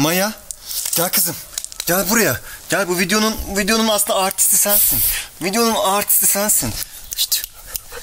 Maya 0.00 0.32
gel 0.96 1.08
kızım. 1.08 1.36
Gel 1.86 2.10
buraya. 2.10 2.40
Gel 2.70 2.88
bu 2.88 2.98
videonun 2.98 3.34
videonun 3.56 3.88
aslında 3.88 4.18
artisti 4.18 4.56
sensin. 4.56 4.98
Videonun 5.42 5.74
artisti 5.74 6.26
sensin. 6.26 6.72
İşte 7.16 7.36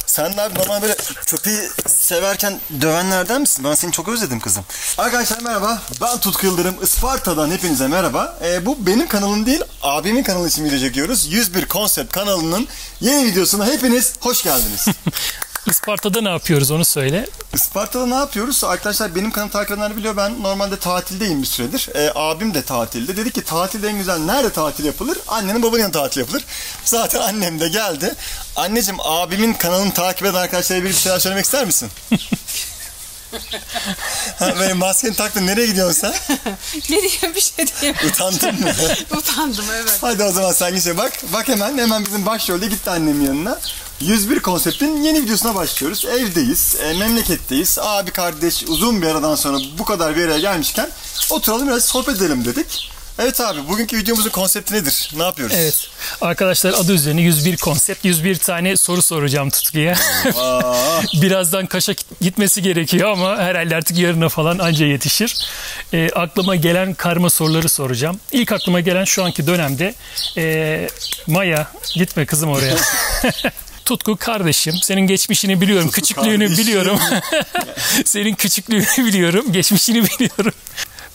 sen 0.05 0.37
de 0.37 0.41
abi 0.41 0.59
normal 0.59 0.81
böyle 0.81 0.95
köpeği 1.25 1.69
severken 1.87 2.59
dövenlerden 2.81 3.41
misin? 3.41 3.65
Ben 3.65 3.75
seni 3.75 3.91
çok 3.91 4.07
özledim 4.07 4.39
kızım. 4.39 4.65
Arkadaşlar 4.97 5.41
merhaba. 5.41 5.81
Ben 6.01 6.17
Tutku 6.19 6.45
Yıldırım. 6.45 6.83
Isparta'dan 6.83 7.51
hepinize 7.51 7.87
merhaba. 7.87 8.39
Ee, 8.43 8.65
bu 8.65 8.87
benim 8.87 9.07
kanalım 9.07 9.45
değil, 9.45 9.61
abimin 9.81 10.23
kanalı 10.23 10.47
için 10.47 10.65
video 10.65 10.79
çekiyoruz. 10.79 11.27
101 11.27 11.65
Konsept 11.67 12.11
kanalının 12.11 12.67
yeni 12.99 13.25
videosuna 13.25 13.65
hepiniz 13.65 14.13
hoş 14.19 14.43
geldiniz. 14.43 14.85
Isparta'da 15.67 16.21
ne 16.21 16.29
yapıyoruz 16.29 16.71
onu 16.71 16.85
söyle. 16.85 17.27
Isparta'da 17.53 18.05
ne 18.05 18.15
yapıyoruz? 18.15 18.63
Arkadaşlar 18.63 19.15
benim 19.15 19.31
kanalı 19.31 19.49
takip 19.51 19.71
edenler 19.71 19.97
biliyor 19.97 20.17
ben 20.17 20.43
normalde 20.43 20.79
tatildeyim 20.79 21.41
bir 21.41 21.47
süredir. 21.47 21.89
Ee, 21.95 22.11
abim 22.15 22.53
de 22.53 22.61
tatilde. 22.61 23.17
Dedi 23.17 23.31
ki 23.31 23.43
tatilde 23.43 23.87
en 23.87 23.97
güzel 23.97 24.17
nerede 24.17 24.49
tatil 24.49 24.85
yapılır? 24.85 25.17
Annenin 25.27 25.63
babanın 25.63 25.79
yanında 25.81 26.01
tatil 26.01 26.21
yapılır. 26.21 26.45
Zaten 26.85 27.21
annem 27.21 27.59
de 27.59 27.67
geldi. 27.67 28.15
Anneciğim 28.55 28.99
abimin 29.01 29.53
kanalını 29.53 29.93
takip 29.93 30.25
eden 30.25 30.33
arkadaşlara 30.33 30.83
bir 30.83 30.93
şeyler 30.93 31.19
söylemek 31.19 31.45
ister 31.45 31.65
misin? 31.65 31.89
ha, 34.39 34.53
böyle 34.59 34.73
maskeni 34.73 35.15
taktın 35.15 35.47
nereye 35.47 35.67
gidiyorsun 35.67 36.01
sen? 36.01 36.13
ne 36.89 37.01
diyeyim 37.01 37.35
bir 37.35 37.41
şey 37.41 37.67
diyeyim. 37.67 37.97
Utandın 38.09 38.61
mı? 38.61 38.71
Utandım 39.17 39.65
evet. 39.73 39.97
Hadi 40.01 40.23
o 40.23 40.31
zaman 40.31 40.51
sen 40.51 40.75
git 40.75 40.97
bak. 40.97 41.11
Bak 41.33 41.47
hemen 41.47 41.77
hemen 41.77 42.05
bizim 42.05 42.25
başrolde 42.25 42.67
gitti 42.67 42.89
annemin 42.89 43.25
yanına. 43.25 43.59
101 44.01 44.39
konseptin 44.39 45.03
yeni 45.03 45.21
videosuna 45.21 45.55
başlıyoruz. 45.55 46.05
Evdeyiz, 46.05 46.75
e, 46.83 46.93
memleketteyiz. 46.93 47.77
Abi 47.81 48.11
kardeş 48.11 48.63
uzun 48.67 49.01
bir 49.01 49.07
aradan 49.07 49.35
sonra 49.35 49.57
bu 49.79 49.85
kadar 49.85 50.15
bir 50.15 50.25
araya 50.25 50.39
gelmişken 50.39 50.89
oturalım 51.29 51.67
biraz 51.67 51.85
sohbet 51.85 52.17
edelim 52.17 52.45
dedik. 52.45 52.91
Evet 53.19 53.41
abi 53.41 53.67
bugünkü 53.67 53.97
videomuzun 53.97 54.29
konsepti 54.29 54.73
nedir? 54.73 55.09
Ne 55.17 55.23
yapıyoruz? 55.23 55.55
Evet. 55.57 55.87
Arkadaşlar 56.21 56.73
adı 56.73 56.93
üzerine 56.93 57.21
101 57.21 57.57
konsept, 57.57 58.05
101 58.05 58.35
tane 58.35 58.77
soru 58.77 59.01
soracağım 59.01 59.49
Tutku'ya. 59.49 59.95
Birazdan 61.21 61.65
Kaş'a 61.65 61.93
gitmesi 62.21 62.61
gerekiyor 62.61 63.09
ama 63.09 63.37
herhalde 63.37 63.75
artık 63.75 63.97
yarına 63.97 64.29
falan 64.29 64.59
anca 64.59 64.85
yetişir. 64.85 65.47
E, 65.93 66.09
aklıma 66.09 66.55
gelen 66.55 66.93
karma 66.93 67.29
soruları 67.29 67.69
soracağım. 67.69 68.19
İlk 68.31 68.51
aklıma 68.51 68.79
gelen 68.79 69.05
şu 69.05 69.23
anki 69.23 69.47
dönemde 69.47 69.95
e, 70.37 70.89
Maya 71.27 71.71
gitme 71.95 72.25
kızım 72.25 72.49
oraya. 72.49 72.75
Tutku 73.87 74.17
kardeşim. 74.17 74.73
Senin 74.81 75.01
geçmişini 75.01 75.61
biliyorum. 75.61 75.85
Tutku 75.87 76.01
küçüklüğünü 76.01 76.39
kardeşim. 76.47 76.65
biliyorum. 76.65 76.99
Senin 78.05 78.35
küçüklüğünü 78.35 78.85
biliyorum. 78.97 79.51
Geçmişini 79.51 80.03
biliyorum. 80.03 80.53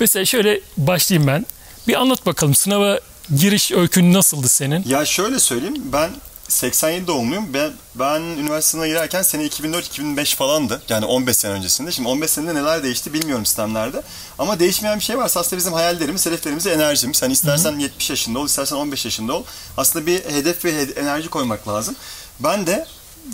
Mesela 0.00 0.24
şöyle 0.24 0.60
başlayayım 0.76 1.26
ben. 1.26 1.46
Bir 1.88 1.94
anlat 2.00 2.26
bakalım 2.26 2.54
sınava 2.54 3.00
giriş 3.36 3.72
öykün 3.72 4.12
nasıldı 4.12 4.48
senin? 4.48 4.84
ya 4.88 5.04
şöyle 5.04 5.38
söyleyeyim 5.38 5.82
ben 5.92 6.10
87 6.48 7.06
doğumluyum. 7.06 7.54
Ben, 7.54 7.70
ben 7.94 8.20
üniversiteye 8.20 8.88
girerken 8.88 9.22
sene 9.22 9.46
2004-2005 9.46 10.36
falandı. 10.36 10.82
Yani 10.88 11.04
15 11.04 11.36
sene 11.36 11.52
öncesinde. 11.52 11.92
Şimdi 11.92 12.08
15 12.08 12.30
senede 12.30 12.54
neler 12.54 12.82
değişti 12.82 13.12
bilmiyorum 13.12 13.46
sistemlerde. 13.46 14.02
Ama 14.38 14.60
değişmeyen 14.60 14.98
bir 14.98 15.04
şey 15.04 15.18
varsa 15.18 15.40
aslında 15.40 15.56
bizim 15.60 15.72
hayallerimiz, 15.72 16.26
hedeflerimiz, 16.26 16.66
enerjimiz. 16.66 17.22
Hani 17.22 17.32
istersen 17.32 17.78
70 17.78 18.10
yaşında 18.10 18.38
ol, 18.38 18.46
istersen 18.46 18.76
15 18.76 19.04
yaşında 19.04 19.32
ol. 19.32 19.44
Aslında 19.76 20.06
bir 20.06 20.24
hedef 20.24 20.64
ve 20.64 20.70
enerji 20.96 21.28
koymak 21.28 21.68
lazım. 21.68 21.96
Ben 22.40 22.66
de 22.66 22.86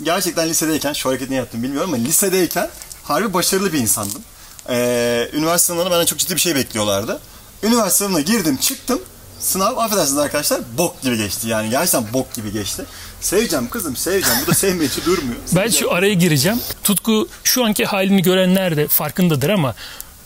gerçekten 0.03 0.49
lisedeyken, 0.49 0.93
şu 0.93 1.09
hareketi 1.09 1.31
ne 1.31 1.35
yaptım 1.35 1.63
bilmiyorum 1.63 1.93
ama 1.93 2.03
lisedeyken 2.03 2.69
harbi 3.03 3.33
başarılı 3.33 3.73
bir 3.73 3.79
insandım. 3.79 4.21
Ee, 4.69 5.29
üniversite 5.33 5.73
sınavında 5.73 5.91
benden 5.91 6.05
çok 6.05 6.19
ciddi 6.19 6.35
bir 6.35 6.39
şey 6.39 6.55
bekliyorlardı. 6.55 7.19
Üniversite 7.63 7.97
sınavına 7.97 8.21
girdim, 8.21 8.57
çıktım. 8.57 9.01
Sınav 9.39 9.77
affedersiniz 9.77 10.17
arkadaşlar 10.17 10.61
bok 10.77 11.01
gibi 11.01 11.17
geçti 11.17 11.47
yani 11.47 11.69
gerçekten 11.69 12.13
bok 12.13 12.33
gibi 12.33 12.51
geçti. 12.51 12.85
Seveceğim 13.21 13.69
kızım 13.69 13.95
seveceğim 13.95 14.39
bu 14.43 14.47
da 14.51 14.53
sevmeye 14.53 14.89
hiç 14.89 15.05
durmuyor. 15.05 15.39
Ben 15.55 15.69
şu 15.69 15.93
araya 15.93 16.13
gireceğim. 16.13 16.59
Tutku 16.83 17.27
şu 17.43 17.65
anki 17.65 17.85
halini 17.85 18.21
görenler 18.21 18.77
de 18.77 18.87
farkındadır 18.87 19.49
ama 19.49 19.75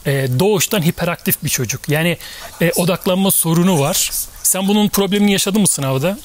e, 0.05 0.27
doğuştan 0.39 0.81
hiperaktif 0.81 1.43
bir 1.43 1.49
çocuk. 1.49 1.89
Yani 1.89 2.17
e, 2.61 2.71
odaklanma 2.75 3.31
sorunu 3.31 3.79
var. 3.79 4.11
Sen 4.43 4.67
bunun 4.67 4.89
problemini 4.89 5.31
yaşadın 5.31 5.61
mı 5.61 5.67
sınavda? 5.67 6.17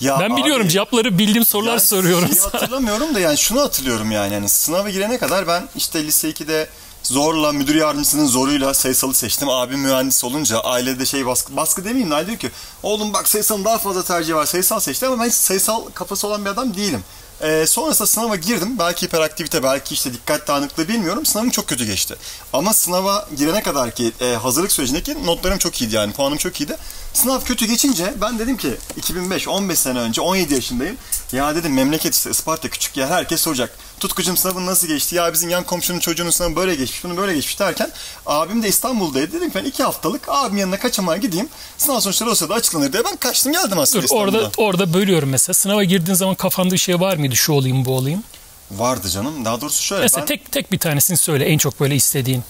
Ya 0.00 0.20
ben 0.20 0.36
biliyorum 0.36 0.62
abi, 0.62 0.70
cevapları 0.70 1.18
bildiğim 1.18 1.44
sorular 1.44 1.70
yani 1.70 1.80
soruyorum 1.80 2.28
sana. 2.32 2.52
hatırlamıyorum 2.52 3.14
da 3.14 3.20
yani 3.20 3.38
şunu 3.38 3.60
hatırlıyorum 3.60 4.10
yani. 4.10 4.34
yani 4.34 4.48
sınava 4.48 4.90
girene 4.90 5.18
kadar 5.18 5.46
ben 5.46 5.68
işte 5.76 6.04
lise 6.04 6.30
2'de 6.30 6.68
zorla 7.02 7.52
müdür 7.52 7.74
yardımcısının 7.74 8.26
zoruyla 8.26 8.74
sayısalı 8.74 9.14
seçtim. 9.14 9.48
Abim 9.48 9.78
mühendis 9.80 10.24
olunca 10.24 10.60
ailede 10.60 11.06
şey 11.06 11.26
baskı, 11.26 11.56
baskı 11.56 11.84
demeyeyim 11.84 12.10
de 12.10 12.26
diyor 12.26 12.38
ki 12.38 12.50
oğlum 12.82 13.12
bak 13.12 13.28
sayısalın 13.28 13.64
daha 13.64 13.78
fazla 13.78 14.02
tercihi 14.02 14.36
var 14.36 14.46
sayısal 14.46 14.80
seçti 14.80 15.06
ama 15.06 15.22
ben 15.24 15.28
hiç 15.28 15.34
sayısal 15.34 15.82
kafası 15.94 16.26
olan 16.26 16.44
bir 16.44 16.50
adam 16.50 16.74
değilim. 16.76 17.04
Ee, 17.44 17.66
sonrasında 17.66 18.06
sınava 18.08 18.36
girdim. 18.36 18.78
Belki 18.78 19.06
hiperaktivite, 19.06 19.62
belki 19.62 19.94
işte 19.94 20.12
dikkat 20.12 20.48
dağınıklığı 20.48 20.88
bilmiyorum. 20.88 21.26
Sınavım 21.26 21.50
çok 21.50 21.66
kötü 21.68 21.84
geçti. 21.84 22.16
Ama 22.52 22.74
sınava 22.74 23.28
girene 23.36 23.62
kadar 23.62 23.94
ki 23.94 24.12
e, 24.20 24.34
hazırlık 24.34 24.72
sürecindeki 24.72 25.26
notlarım 25.26 25.58
çok 25.58 25.82
iyiydi 25.82 25.94
yani. 25.94 26.12
Puanım 26.12 26.38
çok 26.38 26.60
iyiydi. 26.60 26.76
Sınav 27.12 27.40
kötü 27.40 27.66
geçince 27.66 28.14
ben 28.20 28.38
dedim 28.38 28.56
ki 28.56 28.70
2005, 28.96 29.48
15 29.48 29.78
sene 29.78 29.98
önce 29.98 30.20
17 30.20 30.54
yaşındayım. 30.54 30.96
Ya 31.32 31.54
dedim 31.54 31.74
memleket 31.74 32.14
işte 32.14 32.30
Isparta 32.30 32.68
küçük 32.68 32.96
yer 32.96 33.08
herkes 33.08 33.40
soracak. 33.40 33.78
Tutkucum 34.04 34.36
sınavın 34.36 34.66
nasıl 34.66 34.86
geçti? 34.86 35.14
Ya 35.14 35.32
bizim 35.32 35.50
yan 35.50 35.64
komşunun 35.64 35.98
çocuğunun 35.98 36.30
sınavı 36.30 36.56
böyle 36.56 36.74
geçmiş, 36.74 37.04
bunu 37.04 37.16
böyle 37.16 37.34
geçmiş 37.34 37.60
derken 37.60 37.90
abim 38.26 38.62
de 38.62 38.68
İstanbul'daydı. 38.68 39.32
Dedim 39.32 39.52
ben 39.54 39.64
iki 39.64 39.82
haftalık 39.82 40.28
abim 40.28 40.56
yanına 40.56 40.78
kaçamaya 40.78 41.18
gideyim. 41.18 41.48
Sınav 41.78 42.00
sonuçları 42.00 42.30
o 42.30 42.34
sırada 42.34 42.54
açıklanır 42.54 42.92
diye 42.92 43.04
ben 43.04 43.16
kaçtım 43.16 43.52
geldim 43.52 43.78
aslında 43.78 44.02
Dur, 44.02 44.04
İstanbul'a. 44.04 44.38
orada 44.38 44.50
orada 44.56 44.94
bölüyorum 44.94 45.28
mesela. 45.28 45.54
Sınava 45.54 45.84
girdiğin 45.84 46.14
zaman 46.14 46.34
kafanda 46.34 46.72
bir 46.72 46.78
şey 46.78 47.00
var 47.00 47.16
mıydı? 47.16 47.36
Şu 47.36 47.52
olayım, 47.52 47.84
bu 47.84 47.96
olayım. 47.96 48.22
Vardı 48.70 49.08
canım. 49.08 49.44
Daha 49.44 49.60
doğrusu 49.60 49.82
şöyle. 49.82 50.02
Mesela 50.02 50.20
ben... 50.20 50.26
tek 50.26 50.52
tek 50.52 50.72
bir 50.72 50.78
tanesini 50.78 51.16
söyle 51.16 51.44
en 51.44 51.58
çok 51.58 51.80
böyle 51.80 51.94
istediğin. 51.94 52.42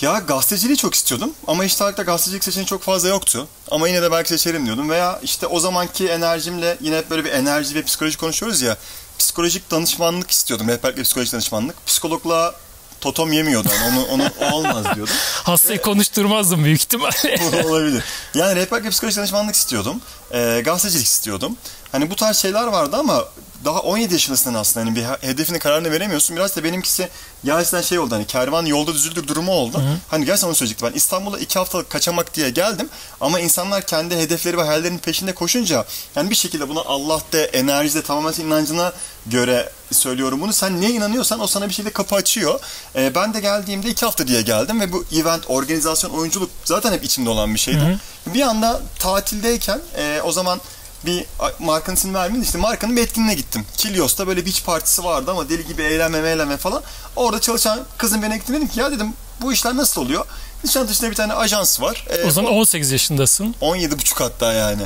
Ya 0.00 0.18
gazeteciliği 0.18 0.76
çok 0.76 0.94
istiyordum 0.94 1.34
ama 1.46 1.64
işte 1.64 1.84
hayatta 1.84 2.02
gazetecilik 2.02 2.44
seçeneği 2.44 2.66
çok 2.66 2.82
fazla 2.82 3.08
yoktu. 3.08 3.46
Ama 3.70 3.88
yine 3.88 4.02
de 4.02 4.12
belki 4.12 4.28
seçerim 4.28 4.66
diyordum 4.66 4.90
veya 4.90 5.20
işte 5.22 5.46
o 5.46 5.60
zamanki 5.60 6.08
enerjimle 6.08 6.76
yine 6.80 6.96
hep 6.96 7.10
böyle 7.10 7.24
bir 7.24 7.32
enerji 7.32 7.74
ve 7.74 7.82
psikoloji 7.82 8.18
konuşuyoruz 8.18 8.62
ya. 8.62 8.76
Psikolojik 9.22 9.70
danışmanlık 9.70 10.30
istiyordum. 10.30 10.68
Rehberlik 10.68 10.98
ve 10.98 11.02
psikolojik 11.02 11.32
danışmanlık. 11.32 11.86
Psikologla 11.86 12.54
totom 13.00 13.32
yemiyordu. 13.32 13.68
Yani 13.74 13.98
onu, 13.98 14.04
onu 14.04 14.30
o 14.40 14.54
olmaz 14.54 14.84
diyordum. 14.94 15.14
Hastayı 15.44 15.80
konuşturmazdım 15.82 16.64
büyük 16.64 16.80
ihtimalle. 16.80 17.40
Olabilir. 17.64 18.04
Yani 18.34 18.56
rehberlik 18.56 18.86
ve 18.86 18.90
psikolojik 18.90 19.18
danışmanlık 19.18 19.54
istiyordum. 19.54 20.00
Ee, 20.32 20.62
gazetecilik 20.64 21.06
istiyordum. 21.06 21.56
Hani 21.92 22.10
bu 22.10 22.16
tarz 22.16 22.36
şeyler 22.36 22.66
vardı 22.66 22.96
ama 22.96 23.24
daha 23.64 23.80
17 23.80 24.12
yaşındasın 24.12 24.54
aslında. 24.54 24.86
Hani 24.86 24.96
bir 24.96 25.02
he- 25.04 25.28
hedefini 25.28 25.58
kararını 25.58 25.90
veremiyorsun. 25.90 26.36
Biraz 26.36 26.56
da 26.56 26.64
benimkisi 26.64 27.08
gerçekten 27.44 27.82
şey 27.82 27.98
oldu. 27.98 28.14
Hani 28.14 28.26
kervan 28.26 28.66
yolda 28.66 28.94
düzüldür 28.94 29.26
durumu 29.26 29.52
oldu. 29.52 29.82
Hani 30.08 30.24
gerçekten 30.24 30.48
onu 30.48 30.54
söyleyecektim. 30.54 30.88
Ben 30.92 30.96
İstanbul'a 30.96 31.38
iki 31.38 31.58
haftalık 31.58 31.90
kaçamak 31.90 32.34
diye 32.34 32.50
geldim. 32.50 32.88
Ama 33.20 33.40
insanlar 33.40 33.86
kendi 33.86 34.16
hedefleri 34.16 34.56
ve 34.58 34.62
hayallerinin 34.62 34.98
peşinde 34.98 35.34
koşunca 35.34 35.84
yani 36.16 36.30
bir 36.30 36.34
şekilde 36.34 36.68
buna 36.68 36.80
Allah 36.80 37.20
de, 37.32 37.44
enerji 37.44 37.94
de 37.94 38.02
tamamen 38.02 38.32
inancına 38.32 38.92
göre 39.26 39.70
söylüyorum 39.90 40.40
bunu. 40.40 40.52
Sen 40.52 40.80
neye 40.80 40.90
inanıyorsan 40.92 41.40
o 41.40 41.46
sana 41.46 41.68
bir 41.68 41.74
şekilde 41.74 41.92
kapı 41.92 42.14
açıyor. 42.14 42.60
Ee, 42.96 43.14
ben 43.14 43.34
de 43.34 43.40
geldiğimde 43.40 43.88
iki 43.90 44.04
hafta 44.06 44.26
diye 44.26 44.42
geldim 44.42 44.80
ve 44.80 44.92
bu 44.92 45.04
event, 45.20 45.44
organizasyon, 45.50 46.10
oyunculuk 46.10 46.50
zaten 46.64 46.92
hep 46.92 47.04
içimde 47.04 47.30
olan 47.30 47.54
bir 47.54 47.60
şeydi. 47.60 47.98
Bir 48.26 48.40
anda 48.42 48.80
tatildeyken 48.98 49.80
e, 49.96 50.20
o 50.24 50.32
zaman 50.32 50.60
bir 51.06 51.24
markanın 51.58 51.96
ismini 51.96 52.14
vermeyeyim 52.14 52.42
işte 52.42 52.58
markanın 52.58 52.96
bir 52.96 53.02
etkinliğine 53.02 53.34
gittim. 53.34 53.64
Kilios'ta 53.76 54.26
böyle 54.26 54.46
beach 54.46 54.64
partisi 54.64 55.04
vardı 55.04 55.30
ama 55.30 55.48
deli 55.48 55.66
gibi 55.66 55.82
eğlenme 55.82 56.20
meğlenme 56.20 56.56
falan. 56.56 56.82
Orada 57.16 57.40
çalışan 57.40 57.80
kızın 57.98 58.22
beni 58.22 58.34
ekledim 58.34 58.54
dedim 58.54 58.68
ki 58.68 58.80
ya 58.80 58.92
dedim 58.92 59.12
bu 59.40 59.52
işler 59.52 59.76
nasıl 59.76 60.00
oluyor? 60.00 60.26
Nişantaşı'nda 60.64 61.10
bir 61.10 61.16
tane 61.16 61.34
ajans 61.34 61.80
var. 61.80 62.06
Ee, 62.10 62.24
o 62.24 62.30
zaman 62.30 62.52
18 62.52 62.90
yaşındasın. 62.90 63.54
17 63.60 63.98
buçuk 63.98 64.20
hatta 64.20 64.52
yani. 64.52 64.82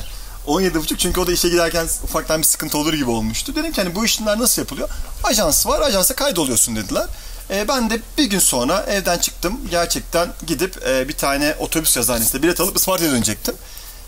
17 0.47 0.79
buçuk 0.79 0.99
çünkü 0.99 1.19
o 1.19 1.27
da 1.27 1.31
işe 1.31 1.49
giderken 1.49 1.87
ufaktan 2.03 2.39
bir 2.41 2.45
sıkıntı 2.45 2.77
olur 2.77 2.93
gibi 2.93 3.09
olmuştu. 3.09 3.55
Dedim 3.55 3.71
ki 3.71 3.81
hani 3.81 3.95
bu 3.95 4.05
işler 4.05 4.39
nasıl 4.39 4.61
yapılıyor? 4.61 4.89
Ajans 5.23 5.67
var, 5.67 5.81
ajansa 5.81 6.15
kaydoluyorsun 6.15 6.75
dediler. 6.75 7.05
Ee, 7.49 7.67
ben 7.67 7.89
de 7.89 7.99
bir 8.17 8.25
gün 8.25 8.39
sonra 8.39 8.85
evden 8.89 9.17
çıktım. 9.17 9.59
Gerçekten 9.71 10.29
gidip 10.47 10.87
e, 10.87 11.07
bir 11.07 11.13
tane 11.13 11.55
otobüs 11.59 11.97
yazıhanesinde 11.97 12.43
bilet 12.43 12.59
alıp 12.61 12.77
Isparta'ya 12.77 13.11
dönecektim. 13.11 13.55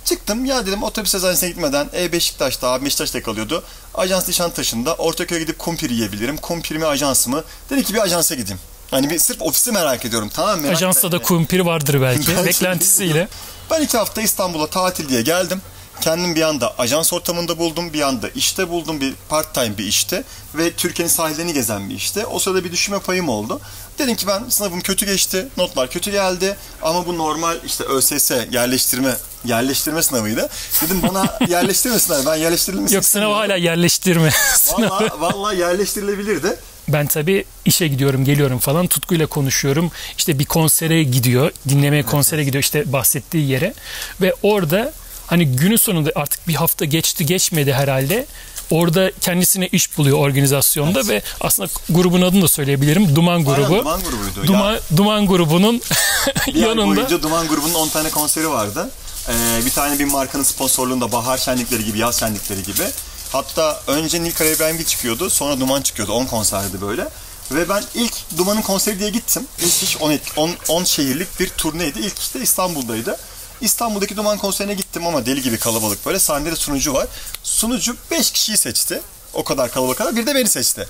Çıktım 0.05 0.45
ya 0.45 0.65
dedim 0.65 0.83
otobüs 0.83 1.13
hazanesine 1.13 1.49
gitmeden 1.49 1.89
e 1.95 2.11
Beşiktaş'ta 2.11 2.67
abi 2.67 2.85
Beşiktaş'ta 2.85 3.23
kalıyordu. 3.23 3.63
Ajans 3.95 4.27
Nişantaşı'nda 4.27 4.95
Ortaköy'e 4.95 5.41
gidip 5.41 5.59
kumpir 5.59 5.89
yiyebilirim. 5.89 6.37
Kumpir 6.37 6.75
mi 6.75 6.85
ajans 6.85 7.27
mı? 7.27 7.43
Dedim 7.69 7.83
ki 7.83 7.93
bir 7.93 7.99
ajansa 7.99 8.35
gideyim. 8.35 8.59
Hani 8.91 9.09
bir 9.09 9.19
sırf 9.19 9.41
ofisi 9.41 9.71
merak 9.71 10.05
ediyorum. 10.05 10.29
Tamam 10.33 10.59
merak 10.59 10.75
Ajansta 10.75 11.11
da 11.11 11.21
kumpir 11.21 11.59
vardır 11.59 12.01
belki. 12.01 12.27
Belki 12.35 12.45
Beklentisiyle. 12.45 13.27
Ben 13.71 13.81
iki 13.81 13.97
hafta 13.97 14.21
İstanbul'a 14.21 14.67
tatil 14.67 15.09
diye 15.09 15.21
geldim. 15.21 15.61
kendim 16.01 16.35
bir 16.35 16.41
anda 16.41 16.73
ajans 16.77 17.13
ortamında 17.13 17.57
buldum, 17.57 17.93
bir 17.93 18.01
anda 18.01 18.29
işte 18.29 18.69
buldum, 18.69 19.01
bir 19.01 19.13
part 19.29 19.53
time 19.53 19.77
bir 19.77 19.85
işte 19.85 20.23
ve 20.55 20.71
Türkiye'nin 20.73 21.13
sahillerini 21.13 21.53
gezen 21.53 21.89
bir 21.89 21.95
işte. 21.95 22.25
O 22.25 22.39
sırada 22.39 22.63
bir 22.63 22.71
düşünme 22.71 22.99
payım 22.99 23.29
oldu. 23.29 23.61
Dedim 23.99 24.15
ki 24.15 24.27
ben 24.27 24.49
sınavım 24.49 24.81
kötü 24.81 25.05
geçti, 25.05 25.47
notlar 25.57 25.89
kötü 25.89 26.11
geldi 26.11 26.57
ama 26.81 27.05
bu 27.05 27.17
normal 27.17 27.57
işte 27.65 27.83
ÖSS 27.83 28.31
yerleştirme 28.51 29.15
yerleştirme 29.45 30.03
sınavıydı. 30.03 30.49
Dedim 30.81 31.01
bana 31.03 31.37
yerleştirmesinler, 31.49 32.25
ben 32.25 32.35
yerleştirilmesi 32.35 32.95
Yok 32.95 33.05
sınav 33.05 33.33
hala 33.33 33.55
yerleştirme. 33.55 34.31
sınavı. 34.55 34.89
Valla, 35.19 35.33
valla 35.33 35.53
yerleştirilebilirdi. 35.53 36.55
Ben 36.87 37.07
tabii 37.07 37.45
işe 37.65 37.87
gidiyorum, 37.87 38.25
geliyorum 38.25 38.59
falan. 38.59 38.87
Tutkuyla 38.87 39.27
konuşuyorum. 39.27 39.91
İşte 40.17 40.39
bir 40.39 40.45
konsere 40.45 41.03
gidiyor. 41.03 41.51
Dinlemeye 41.69 42.03
konsere 42.03 42.43
gidiyor 42.43 42.63
işte 42.63 42.93
bahsettiği 42.93 43.49
yere. 43.49 43.73
Ve 44.21 44.33
orada 44.43 44.91
hani 45.27 45.45
günün 45.47 45.75
sonunda 45.75 46.11
artık 46.15 46.47
bir 46.47 46.55
hafta 46.55 46.85
geçti 46.85 47.25
geçmedi 47.25 47.73
herhalde. 47.73 48.25
Orada 48.71 49.11
kendisine 49.21 49.67
iş 49.67 49.97
buluyor 49.97 50.17
organizasyonda 50.17 51.07
ve 51.07 51.21
aslında 51.41 51.69
grubun 51.89 52.21
adını 52.21 52.41
da 52.41 52.47
söyleyebilirim. 52.47 53.15
Duman 53.15 53.45
grubu. 53.45 53.55
Aynen, 53.63 53.79
Duman 53.79 54.01
grubuydu. 54.01 54.47
Duman, 54.47 54.73
Ya, 54.73 54.79
Duman 54.97 55.27
grubunun 55.27 55.81
bir 56.47 56.53
ay 56.55 56.61
yanında. 56.69 56.95
boyunca 56.95 57.23
Duman 57.23 57.47
grubunun 57.47 57.73
10 57.73 57.89
tane 57.89 58.09
konseri 58.09 58.49
vardı. 58.49 58.89
Ee, 59.29 59.65
bir 59.65 59.71
tane 59.71 59.99
bir 59.99 60.05
markanın 60.05 60.43
sponsorluğunda 60.43 61.11
bahar 61.11 61.37
şenlikleri 61.37 61.85
gibi, 61.85 61.99
yaz 61.99 62.19
şenlikleri 62.19 62.63
gibi. 62.63 62.83
Hatta 63.31 63.81
önce 63.87 64.23
Nil 64.23 64.33
Karabey'in 64.33 64.83
çıkıyordu, 64.83 65.29
sonra 65.29 65.59
Duman 65.59 65.81
çıkıyordu. 65.81 66.13
10 66.13 66.25
konserdi 66.25 66.81
böyle. 66.81 67.07
Ve 67.51 67.69
ben 67.69 67.83
ilk 67.93 68.13
Duman'ın 68.37 68.61
konseri 68.61 68.99
diye 68.99 69.09
gittim. 69.09 69.47
İlk 69.59 69.83
iş 69.83 69.97
10, 69.97 70.19
10, 70.35 70.51
10 70.67 70.83
şehirlik 70.83 71.39
bir 71.39 71.49
turneydi. 71.49 71.99
İlk 71.99 72.19
işte 72.19 72.39
İstanbul'daydı. 72.39 73.17
İstanbul'daki 73.61 74.17
Duman 74.17 74.37
konserine 74.37 74.73
gittim 74.73 75.07
ama 75.07 75.25
deli 75.25 75.41
gibi 75.41 75.57
kalabalık 75.57 76.05
böyle. 76.05 76.19
Sahnede 76.19 76.51
de 76.51 76.55
sunucu 76.55 76.93
var. 76.93 77.07
Sunucu 77.43 77.95
5 78.11 78.31
kişiyi 78.31 78.57
seçti. 78.57 79.01
O 79.33 79.43
kadar 79.43 79.71
kalabalık 79.71 79.97
kadar. 79.97 80.15
Bir 80.15 80.25
de 80.25 80.35
beni 80.35 80.49
seçti. 80.49 80.87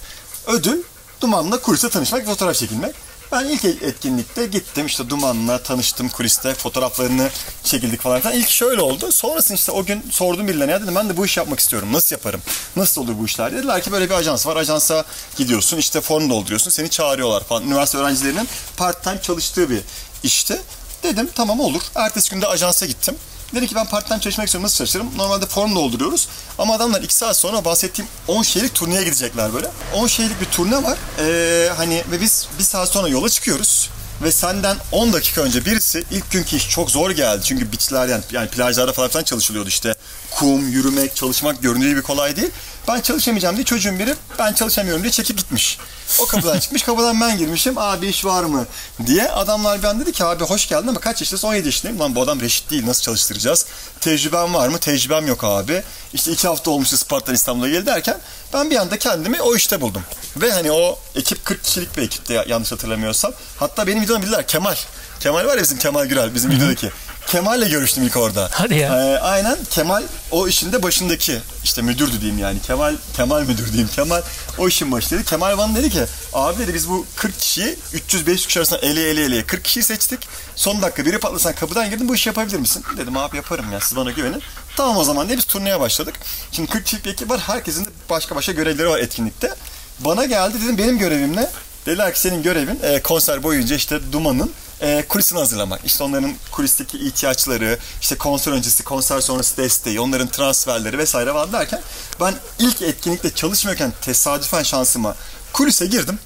Ödül 0.47 0.83
Duman'la 1.21 1.61
kuliste 1.61 1.89
tanışmak, 1.89 2.25
fotoğraf 2.25 2.55
çekilmek. 2.55 2.95
Ben 3.31 3.45
ilk 3.45 3.65
etkinlikte 3.65 4.45
gittim 4.45 4.85
işte 4.85 5.09
Duman'la 5.09 5.63
tanıştım 5.63 6.09
kuliste 6.09 6.53
fotoğraflarını 6.53 7.29
çekildik 7.63 8.01
falan 8.01 8.19
filan. 8.21 8.35
İlk 8.35 8.49
şöyle 8.49 8.81
oldu. 8.81 9.11
Sonrasında 9.11 9.55
işte 9.55 9.71
o 9.71 9.85
gün 9.85 10.05
sordum 10.11 10.47
birilerine 10.47 10.71
ya 10.71 10.81
dedim 10.81 10.95
ben 10.95 11.09
de 11.09 11.17
bu 11.17 11.25
işi 11.25 11.39
yapmak 11.39 11.59
istiyorum. 11.59 11.93
Nasıl 11.93 12.15
yaparım? 12.15 12.41
Nasıl 12.75 13.01
olur 13.01 13.13
bu 13.19 13.25
işler? 13.25 13.51
Dediler 13.51 13.83
ki 13.83 13.91
böyle 13.91 14.09
bir 14.09 14.13
ajans 14.15 14.47
var. 14.47 14.55
Ajansa 14.55 15.05
gidiyorsun 15.37 15.77
işte 15.77 16.01
form 16.01 16.29
dolduruyorsun. 16.29 16.71
Seni 16.71 16.89
çağırıyorlar 16.89 17.43
falan. 17.43 17.63
Üniversite 17.63 17.97
öğrencilerinin 17.97 18.47
part 18.77 19.03
time 19.03 19.21
çalıştığı 19.21 19.69
bir 19.69 19.79
işte. 20.23 20.61
Dedim 21.03 21.29
tamam 21.35 21.59
olur. 21.59 21.81
Ertesi 21.95 22.29
günde 22.31 22.47
ajansa 22.47 22.85
gittim. 22.85 23.15
Dedi 23.55 23.67
ki 23.67 23.75
ben 23.75 23.85
part-time 23.85 24.19
çalışmak 24.19 24.47
istiyorum. 24.47 24.63
Nasıl 24.65 24.77
çalışırım? 24.77 25.17
Normalde 25.17 25.45
form 25.45 25.75
dolduruyoruz. 25.75 26.27
Ama 26.57 26.73
adamlar 26.75 27.01
2 27.01 27.15
saat 27.15 27.37
sonra 27.37 27.65
bahsettiğim 27.65 28.09
10 28.27 28.43
şehirlik 28.43 28.75
turneye 28.75 29.03
gidecekler 29.03 29.53
böyle. 29.53 29.67
10 29.95 30.07
şehirlik 30.07 30.41
bir 30.41 30.45
turne 30.45 30.83
var. 30.83 30.97
Ee, 31.19 31.69
hani 31.77 32.03
ve 32.11 32.21
biz 32.21 32.47
bir 32.59 32.63
saat 32.63 32.89
sonra 32.89 33.07
yola 33.07 33.29
çıkıyoruz. 33.29 33.89
Ve 34.23 34.31
senden 34.31 34.77
10 34.91 35.13
dakika 35.13 35.41
önce 35.41 35.65
birisi 35.65 36.03
ilk 36.11 36.31
günkü 36.31 36.55
iş 36.55 36.69
çok 36.69 36.91
zor 36.91 37.11
geldi. 37.11 37.41
Çünkü 37.45 37.71
beachler 37.71 38.07
yani, 38.07 38.23
yani 38.31 38.49
plajlarda 38.49 38.93
falan 38.93 39.09
filan 39.09 39.23
çalışılıyordu 39.23 39.69
işte. 39.69 39.95
Kum, 40.31 40.69
yürümek, 40.69 41.15
çalışmak 41.15 41.61
göründüğü 41.61 41.89
gibi 41.89 42.01
kolay 42.01 42.35
değil. 42.35 42.49
Ben 42.89 43.01
çalışamayacağım 43.01 43.55
diye 43.55 43.65
çocuğun 43.65 43.99
biri 43.99 44.15
ben 44.39 44.53
çalışamıyorum 44.53 45.03
diye 45.03 45.11
çekip 45.11 45.37
gitmiş. 45.37 45.77
O 46.19 46.25
kapıdan 46.27 46.59
çıkmış 46.59 46.83
kapıdan 46.83 47.21
ben 47.21 47.37
girmişim. 47.37 47.77
Abi 47.77 48.07
iş 48.07 48.25
var 48.25 48.43
mı 48.43 48.65
diye. 49.05 49.31
Adamlar 49.31 49.83
an 49.83 49.99
dedi 49.99 50.11
ki 50.11 50.23
abi 50.25 50.43
hoş 50.43 50.67
geldin 50.69 50.87
ama 50.87 50.99
kaç 50.99 51.21
yaşındasın? 51.21 51.47
17 51.47 51.65
yaşındayım. 51.67 51.99
Lan 51.99 52.15
bu 52.15 52.21
adam 52.21 52.41
reşit 52.41 52.69
değil 52.71 52.87
nasıl 52.87 53.01
çalıştıracağız? 53.01 53.65
Tecrüben 53.99 54.53
var 54.53 54.67
mı? 54.67 54.77
Tecrübem 54.79 55.27
yok 55.27 55.43
abi. 55.43 55.83
İşte 56.13 56.31
iki 56.31 56.47
hafta 56.47 56.71
olmuştu 56.71 56.97
Spartan 56.97 57.35
İstanbul'a 57.35 57.69
geldi 57.69 57.85
derken 57.85 58.17
ben 58.53 58.69
bir 58.71 58.75
anda 58.75 58.97
kendimi 58.99 59.41
o 59.41 59.55
işte 59.55 59.81
buldum. 59.81 60.03
Ve 60.37 60.51
hani 60.51 60.71
o 60.71 60.99
ekip 61.15 61.45
40 61.45 61.63
kişilik 61.63 61.97
bir 61.97 62.01
ekipti 62.01 62.33
ya- 62.33 62.45
yanlış 62.47 62.71
hatırlamıyorsam. 62.71 63.31
Hatta 63.59 63.87
benim 63.87 64.01
videomu 64.03 64.23
bildiler 64.23 64.47
Kemal. 64.47 64.75
Kemal 65.19 65.45
var 65.45 65.57
ya 65.57 65.63
bizim 65.63 65.77
Kemal 65.77 66.05
Gürel 66.05 66.35
bizim 66.35 66.51
videodaki. 66.51 66.91
Kemal'le 67.27 67.69
görüştüm 67.69 68.03
ilk 68.03 68.17
orada. 68.17 68.49
Hadi 68.51 68.75
ya. 68.75 68.95
Ee, 69.03 69.19
aynen 69.19 69.57
Kemal 69.69 70.03
o 70.31 70.47
işin 70.47 70.71
de 70.71 70.83
başındaki 70.83 71.39
işte 71.63 71.81
müdürdü 71.81 72.21
diyeyim 72.21 72.39
yani. 72.39 72.61
Kemal 72.61 72.95
Kemal 73.15 73.41
müdür 73.41 73.67
diyeyim. 73.67 73.89
Kemal 73.95 74.21
o 74.57 74.67
işin 74.67 74.91
başındaydı. 74.91 75.25
Kemal 75.25 75.57
bana 75.57 75.75
dedi 75.75 75.89
ki 75.89 76.03
abi 76.33 76.59
dedi 76.59 76.73
biz 76.73 76.89
bu 76.89 77.05
40 77.15 77.39
kişiyi 77.39 77.77
300-500 78.09 78.35
kişi 78.47 78.59
arasında 78.59 78.79
ele 78.79 79.09
ele 79.09 79.23
ele 79.25 79.43
40 79.45 79.63
kişiyi 79.63 79.83
seçtik. 79.83 80.27
Son 80.55 80.81
dakika 80.81 81.05
biri 81.05 81.19
patlasan 81.19 81.53
kapıdan 81.55 81.89
girdin 81.89 82.09
bu 82.09 82.15
işi 82.15 82.29
yapabilir 82.29 82.57
misin? 82.59 82.83
Dedim 82.97 83.17
abi 83.17 83.35
yaparım 83.37 83.71
ya 83.71 83.79
siz 83.79 83.95
bana 83.95 84.11
güvenin. 84.11 84.41
Tamam 84.77 84.97
o 84.97 85.03
zaman 85.03 85.27
diye 85.27 85.37
biz 85.37 85.45
turneye 85.45 85.79
başladık. 85.79 86.15
Şimdi 86.51 86.69
40 86.71 86.83
kişilik 86.85 87.05
bir 87.05 87.11
ekip 87.11 87.29
var. 87.29 87.39
Herkesin 87.39 87.85
de 87.85 87.89
başka 88.09 88.35
başka 88.35 88.51
görevleri 88.51 88.89
var 88.89 88.99
etkinlikte. 88.99 89.53
Bana 89.99 90.25
geldi 90.25 90.57
dedim 90.63 90.77
benim 90.77 90.97
görevim 90.97 91.35
ne? 91.35 91.49
Dediler 91.85 92.13
ki 92.13 92.19
senin 92.19 92.43
görevin 92.43 92.79
e, 92.83 93.01
konser 93.01 93.43
boyunca 93.43 93.75
işte 93.75 93.99
Duman'ın 94.11 94.51
e, 94.81 95.05
kulisini 95.09 95.39
hazırlamak. 95.39 95.81
İşte 95.85 96.03
onların 96.03 96.33
kulisteki 96.51 96.97
ihtiyaçları, 96.97 97.77
işte 98.01 98.17
konser 98.17 98.51
öncesi, 98.51 98.83
konser 98.83 99.21
sonrası 99.21 99.57
desteği, 99.57 99.99
onların 99.99 100.27
transferleri 100.27 100.97
vesaire 100.97 101.33
var 101.33 101.51
derken 101.51 101.81
ben 102.21 102.33
ilk 102.59 102.81
etkinlikte 102.81 103.29
çalışmıyorken 103.35 103.93
tesadüfen 104.01 104.63
şansıma 104.63 105.15
kulise 105.53 105.85
girdim. 105.85 106.19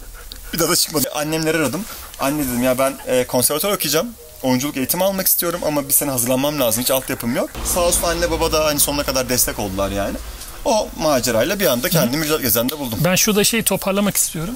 Bir 0.54 0.60
daha 0.60 0.70
da 0.70 0.76
çıkmadım. 0.76 1.12
Annemleri 1.16 1.58
aradım. 1.58 1.86
Anne 2.20 2.48
dedim 2.48 2.64
ya 2.64 2.78
ben 2.78 2.94
e, 3.08 3.28
konservatuar 3.28 3.72
okuyacağım. 3.72 4.08
Oyunculuk 4.44 4.78
eğitimi 4.78 5.04
almak 5.04 5.28
istiyorum 5.28 5.60
ama 5.66 5.88
bir 5.88 5.94
sene 5.94 6.12
hazırlanmam 6.12 6.60
lazım. 6.60 6.84
Hiç 6.84 6.92
altyapım 6.92 7.36
yok. 7.36 7.50
Sağ 7.74 7.80
olsun 7.80 8.04
anne 8.04 8.32
baba 8.32 8.52
da 8.52 8.66
hani 8.66 8.80
sonuna 8.80 9.04
kadar 9.04 9.30
destek 9.30 9.60
oldular 9.60 9.90
yani. 9.92 10.18
O 10.66 10.90
macerayla 10.98 11.60
bir 11.60 11.66
anda 11.66 11.90
kendimi 11.90 12.18
Müjdat 12.18 12.42
Gezen'de 12.42 12.80
buldum. 12.80 13.00
Ben 13.04 13.16
şurada 13.16 13.44
şeyi 13.44 13.64
toparlamak 13.64 14.18
istiyorum. 14.18 14.56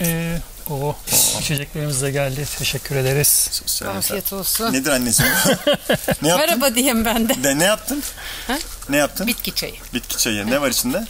Ee, 0.00 0.38
o 0.70 0.96
içeceklerimiz 1.40 2.02
de 2.02 2.10
geldi. 2.10 2.46
Teşekkür 2.58 2.96
ederiz. 2.96 3.62
Afiyet 3.96 4.32
olsun. 4.32 4.72
Nedir 4.72 4.90
anneciğim? 4.90 5.32
ne 6.22 6.28
yaptın? 6.28 6.46
Merhaba 6.48 6.74
diyeyim 6.74 7.04
ben 7.04 7.28
de. 7.28 7.44
De, 7.44 7.58
ne 7.58 7.64
yaptın? 7.64 8.02
Ha? 8.46 8.58
Ne 8.88 8.96
yaptın? 8.96 9.26
Bitki 9.26 9.54
çayı. 9.54 9.74
Bitki 9.94 10.18
çayı. 10.18 10.50
Ne 10.50 10.60
var 10.60 10.70
içinde? 10.70 11.06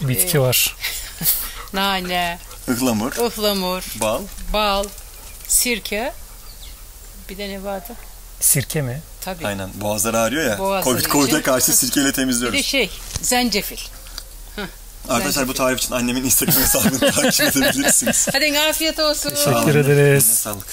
Bitki 0.00 0.40
var. 0.40 0.76
Nane, 1.72 2.38
Ihlamur, 2.68 3.12
ıhlamur, 3.12 3.82
bal. 4.00 4.22
bal, 4.52 4.84
sirke. 5.48 6.12
Bir 7.28 7.38
de 7.38 7.48
ne 7.48 7.62
vardı? 7.64 7.92
Sirke 8.40 8.82
mi? 8.82 9.02
Tabii. 9.20 9.46
Aynen. 9.46 9.70
Boğazları 9.74 10.18
ağrıyor 10.18 10.50
ya. 10.50 10.58
Boğazları 10.58 11.02
Covid, 11.02 11.12
Covid'e 11.12 11.30
için. 11.30 11.42
karşı 11.42 11.76
sirkeyle 11.76 12.06
Bir 12.08 12.12
de 12.12 12.16
temizliyoruz. 12.16 12.64
şey, 12.64 12.90
zencefil. 13.22 13.78
Arkadaşlar 15.08 15.48
bu 15.48 15.54
tarif 15.54 15.78
için 15.78 15.92
annemin 15.92 16.24
Instagram 16.24 16.56
hesabını 16.56 16.98
takip 17.12 17.40
edebilirsiniz. 17.40 18.28
Hadi 18.32 18.58
afiyet 18.60 18.98
olsun. 18.98 19.30
Teşekkür 19.30 19.74
ederiz. 19.74 20.24
Sağlık. 20.26 20.66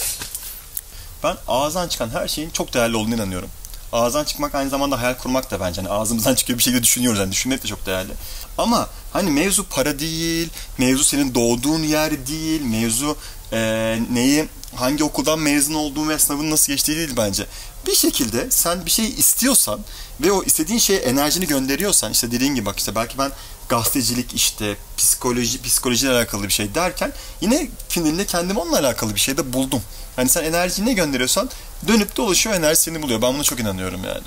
Ben 1.23 1.37
ağızdan 1.47 1.87
çıkan 1.87 2.09
her 2.09 2.27
şeyin 2.27 2.49
çok 2.49 2.73
değerli 2.73 2.95
olduğunu 2.95 3.15
inanıyorum. 3.15 3.49
Ağızdan 3.93 4.23
çıkmak 4.23 4.55
aynı 4.55 4.69
zamanda 4.69 5.01
hayal 5.01 5.13
kurmak 5.13 5.51
da 5.51 5.60
bence. 5.60 5.81
Hani 5.81 5.91
ağzımızdan 5.93 6.36
çıkıyor 6.36 6.60
bir 6.60 6.63
şekilde 6.63 6.83
düşünüyoruz. 6.83 7.19
Yani 7.19 7.31
düşünmek 7.31 7.63
de 7.63 7.67
çok 7.67 7.86
değerli. 7.86 8.12
Ama 8.57 8.89
hani 9.13 9.31
mevzu 9.31 9.63
para 9.69 10.00
değil, 10.00 10.50
mevzu 10.77 11.03
senin 11.03 11.36
doğduğun 11.36 11.83
yer 11.83 12.27
değil, 12.27 12.62
mevzu 12.62 13.17
eee, 13.51 14.00
neyi, 14.13 14.45
hangi 14.75 15.03
okuldan 15.03 15.39
mezun 15.39 15.74
olduğun 15.74 16.10
ve 16.10 16.20
sınavın 16.20 16.51
nasıl 16.51 16.74
geçtiği 16.74 16.98
değil 16.98 17.13
bence. 17.17 17.46
Bir 17.88 17.96
şekilde 17.96 18.51
sen 18.51 18.86
bir 18.86 18.91
şey 18.91 19.08
istiyorsan 19.08 19.79
ve 20.22 20.32
o 20.32 20.44
istediğin 20.44 20.79
şeye 20.79 21.00
enerjini 21.00 21.48
gönderiyorsan 21.48 22.12
işte 22.12 22.32
dediğin 22.32 22.55
gibi 22.55 22.65
bak 22.65 22.79
işte 22.79 22.96
belki 22.96 23.17
ben 23.17 23.32
gazetecilik 23.70 24.34
işte 24.34 24.75
psikoloji 24.98 25.62
psikolojiyle 25.62 26.13
alakalı 26.13 26.44
bir 26.44 26.53
şey 26.53 26.75
derken 26.75 27.13
yine 27.41 27.67
finalinde 27.89 28.25
kendimi 28.25 28.60
onunla 28.60 28.79
alakalı 28.79 29.15
bir 29.15 29.20
şey 29.20 29.38
de 29.38 29.53
buldum. 29.53 29.82
Hani 30.15 30.29
sen 30.29 30.44
enerjini 30.44 30.86
ne 30.86 30.94
gönderiyorsan 30.94 31.50
dönüp 31.88 32.17
dolaşıyor 32.17 32.55
enerji 32.55 32.82
seni 32.82 33.01
buluyor. 33.01 33.22
Ben 33.22 33.34
buna 33.34 33.44
çok 33.44 33.60
inanıyorum 33.60 34.01
yani. 34.03 34.22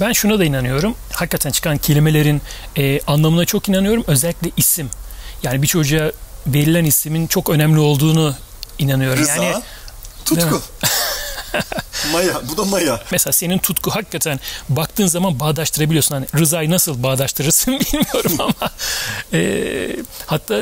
Ben 0.00 0.12
şuna 0.12 0.38
da 0.38 0.44
inanıyorum. 0.44 0.94
Hakikaten 1.12 1.50
çıkan 1.50 1.78
kelimelerin 1.78 2.42
e, 2.76 3.00
anlamına 3.00 3.44
çok 3.44 3.68
inanıyorum. 3.68 4.04
Özellikle 4.06 4.50
isim. 4.56 4.90
Yani 5.42 5.62
bir 5.62 5.66
çocuğa 5.66 6.12
verilen 6.46 6.84
ismin 6.84 7.26
çok 7.26 7.50
önemli 7.50 7.78
olduğunu 7.78 8.36
inanıyorum. 8.78 9.22
Rıza, 9.22 9.44
Yani 9.44 9.62
tutku. 10.24 10.62
maya, 12.12 12.40
bu 12.48 12.56
da 12.56 12.64
maya. 12.64 13.00
mesela 13.10 13.32
senin 13.32 13.58
tutku 13.58 13.90
hakikaten 13.90 14.40
baktığın 14.68 15.06
zaman 15.06 15.40
bağdaştırabiliyorsun. 15.40 16.14
Hani 16.14 16.26
Rıza'yı 16.38 16.70
nasıl 16.70 17.02
bağdaştırırsın 17.02 17.80
bilmiyorum 17.92 18.36
ama 18.38 18.70
e, 19.32 19.96
hatta 20.26 20.60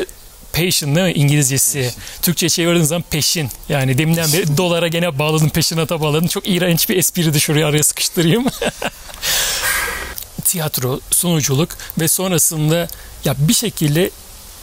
passion 0.52 0.96
değil 0.96 1.06
mi 1.06 1.12
İngilizcesi? 1.12 1.94
Türkçe 2.22 2.48
çevirdiğin 2.48 2.84
zaman 2.84 3.04
peşin. 3.10 3.50
Yani 3.68 3.98
deminden 3.98 4.32
beri 4.32 4.56
dolara 4.56 4.88
gene 4.88 5.18
bağladın 5.18 5.48
peşinata 5.48 6.00
bağladın. 6.00 6.26
Çok 6.26 6.48
iğrenç 6.48 6.88
bir 6.88 6.96
espri 6.96 7.34
de 7.34 7.40
şuraya 7.40 7.66
araya 7.68 7.82
sıkıştırayım. 7.82 8.46
Tiyatro, 10.44 11.00
sunuculuk 11.10 11.68
ve 12.00 12.08
sonrasında 12.08 12.88
ya 13.24 13.34
bir 13.38 13.54
şekilde 13.54 14.10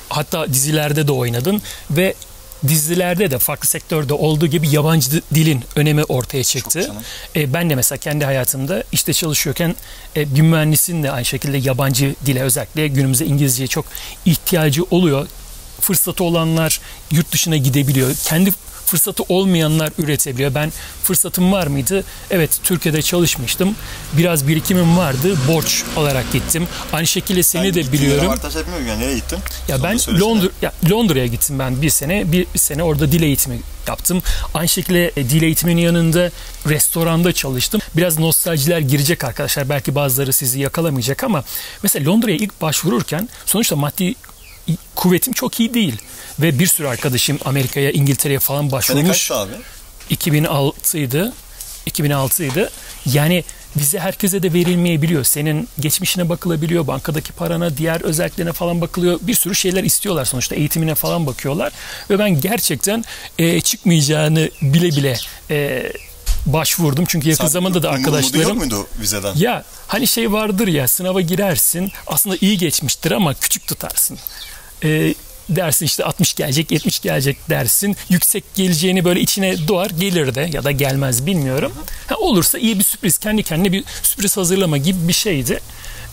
hatta 0.10 0.54
dizilerde 0.54 1.08
de 1.08 1.12
oynadın 1.12 1.62
ve 1.92 2.14
dizilerde 2.68 3.32
de 3.32 3.40
farklı 3.40 3.68
sektörde 3.68 4.14
olduğu 4.14 4.48
gibi 4.48 4.70
yabancı 4.70 5.22
dilin 5.34 5.64
önemi 5.76 6.04
ortaya 6.04 6.44
çıktı. 6.44 6.92
E, 7.36 7.54
ben 7.54 7.70
de 7.70 7.76
mesela 7.76 8.00
kendi 8.00 8.26
hayatımda 8.26 8.84
işte 8.92 9.14
çalışıyorken 9.14 9.76
e, 10.16 10.36
bir 10.36 10.42
mühendisin 10.42 11.04
de 11.04 11.12
aynı 11.12 11.26
şekilde 11.26 11.58
yabancı 11.58 12.16
dile 12.26 12.42
özellikle 12.42 12.88
günümüzde 12.88 13.26
İngilizceye 13.26 13.68
çok 13.68 13.86
ihtiyacı 14.26 14.84
oluyor. 14.84 15.28
Fırsatı 15.82 16.24
olanlar 16.24 16.80
yurt 17.12 17.32
dışına 17.32 17.58
gidebiliyor. 17.58 18.16
Kendi 18.24 18.52
fırsatı 18.86 19.24
olmayanlar 19.30 19.92
üretebiliyor. 19.98 20.56
Ben 20.56 20.72
fırsatım 21.04 21.52
var 21.52 21.68
mıydı? 21.68 22.04
Evet 22.32 22.60
Türkiye'de 22.64 23.02
çalışmıştım. 23.02 23.76
Biraz 24.14 24.48
birikimim 24.48 24.98
vardı. 24.98 25.38
Borç 25.48 25.84
alarak 25.98 26.32
gittim. 26.34 26.68
Aynı 26.94 27.08
şekilde 27.08 27.44
seni 27.44 27.66
Yani 27.66 27.76
de 27.76 27.92
biliyorum. 27.92 28.28
avantaj 28.28 28.56
yapmıyor 28.56 28.82
yani 28.82 29.02
nereye 29.02 29.16
gittin? 29.16 29.40
Ya 29.68 29.76
Onu 29.76 29.84
ben. 29.84 29.98
Londra 30.20 30.48
ya 30.62 30.74
Londra'ya 30.92 31.26
gittim 31.28 31.60
ben 31.60 31.82
bir 31.82 31.90
sene. 31.90 32.32
Bir 32.32 32.48
sene 32.56 32.84
orada 32.84 33.12
dil 33.12 33.22
eğitimi 33.22 33.60
yaptım. 33.88 34.22
Aynı 34.54 34.68
şekilde 34.68 35.12
e, 35.18 35.30
dil 35.30 35.42
eğitiminin 35.42 35.82
yanında 35.82 36.32
restoranda 36.68 37.34
çalıştım. 37.34 37.82
Biraz 37.98 38.20
nostaljiler 38.20 38.80
girecek 38.80 39.24
arkadaşlar. 39.24 39.70
Belki 39.70 39.96
bazıları 39.96 40.34
sizi 40.34 40.60
yakalamayacak 40.60 41.24
ama 41.24 41.44
mesela 41.84 42.12
Londra'ya 42.12 42.38
ilk 42.38 42.62
başvururken 42.62 43.30
sonuçta 43.46 43.76
maddi 43.76 44.16
kuvvetim 44.96 45.34
çok 45.34 45.60
iyi 45.60 45.74
değil. 45.74 45.96
Ve 46.40 46.60
bir 46.60 46.68
sürü 46.68 46.88
arkadaşım 46.88 47.40
Amerika'ya, 47.46 47.92
İngiltere'ye 47.92 48.40
falan 48.40 48.62
Sene 48.62 48.72
başvurmuş. 48.72 49.08
kaçtı 49.08 49.36
abi? 49.36 49.52
2006'ydı. 50.12 51.32
2006'ydı. 51.90 52.70
Yani 53.06 53.44
vize 53.78 54.00
herkese 54.00 54.44
de 54.44 54.54
verilmeyebiliyor. 54.54 55.24
Senin 55.24 55.68
geçmişine 55.80 56.30
bakılabiliyor, 56.30 56.88
bankadaki 56.88 57.32
parana, 57.34 57.78
diğer 57.78 58.02
özelliklerine 58.02 58.54
falan 58.54 58.82
bakılıyor. 58.82 59.20
Bir 59.22 59.34
sürü 59.34 59.56
şeyler 59.56 59.84
istiyorlar 59.84 60.26
sonuçta. 60.26 60.56
Eğitimine 60.56 60.96
falan 60.96 61.26
bakıyorlar. 61.26 61.74
Ve 62.10 62.20
ben 62.20 62.42
gerçekten 62.42 63.06
e, 63.40 63.62
çıkmayacağını 63.62 64.50
bile 64.62 64.88
bile 64.90 65.18
e, 65.50 65.92
başvurdum. 66.46 67.06
Çünkü 67.08 67.30
yakın 67.30 67.44
Sen 67.44 67.52
zamanda 67.52 67.84
da 67.84 67.90
arkadaşlarım 67.90 68.58
muydu 68.58 68.88
vizeden? 69.02 69.34
ya 69.36 69.64
hani 69.88 70.08
şey 70.08 70.32
vardır 70.32 70.68
ya 70.68 70.88
sınava 70.88 71.22
girersin 71.22 71.92
aslında 72.08 72.38
iyi 72.42 72.58
geçmiştir 72.58 73.12
ama 73.12 73.34
küçük 73.34 73.68
tutarsın. 73.68 74.18
Ee, 74.84 75.14
dersin 75.50 75.86
işte 75.86 76.04
60 76.06 76.34
gelecek 76.34 76.72
70 76.72 77.00
gelecek 77.00 77.50
dersin. 77.50 77.96
Yüksek 78.10 78.44
geleceğini 78.56 79.06
böyle 79.06 79.20
içine 79.20 79.68
doğar 79.68 79.90
gelir 79.90 80.36
de 80.36 80.50
ya 80.54 80.64
da 80.64 80.72
gelmez 80.72 81.26
bilmiyorum. 81.26 81.72
Ha, 82.08 82.16
olursa 82.16 82.58
iyi 82.58 82.80
bir 82.80 82.84
sürpriz 82.84 83.18
kendi 83.18 83.44
kendine 83.44 83.72
bir 83.72 83.84
sürpriz 84.04 84.38
hazırlama 84.38 84.78
gibi 84.78 85.08
bir 85.08 85.14
şeydi. 85.14 85.60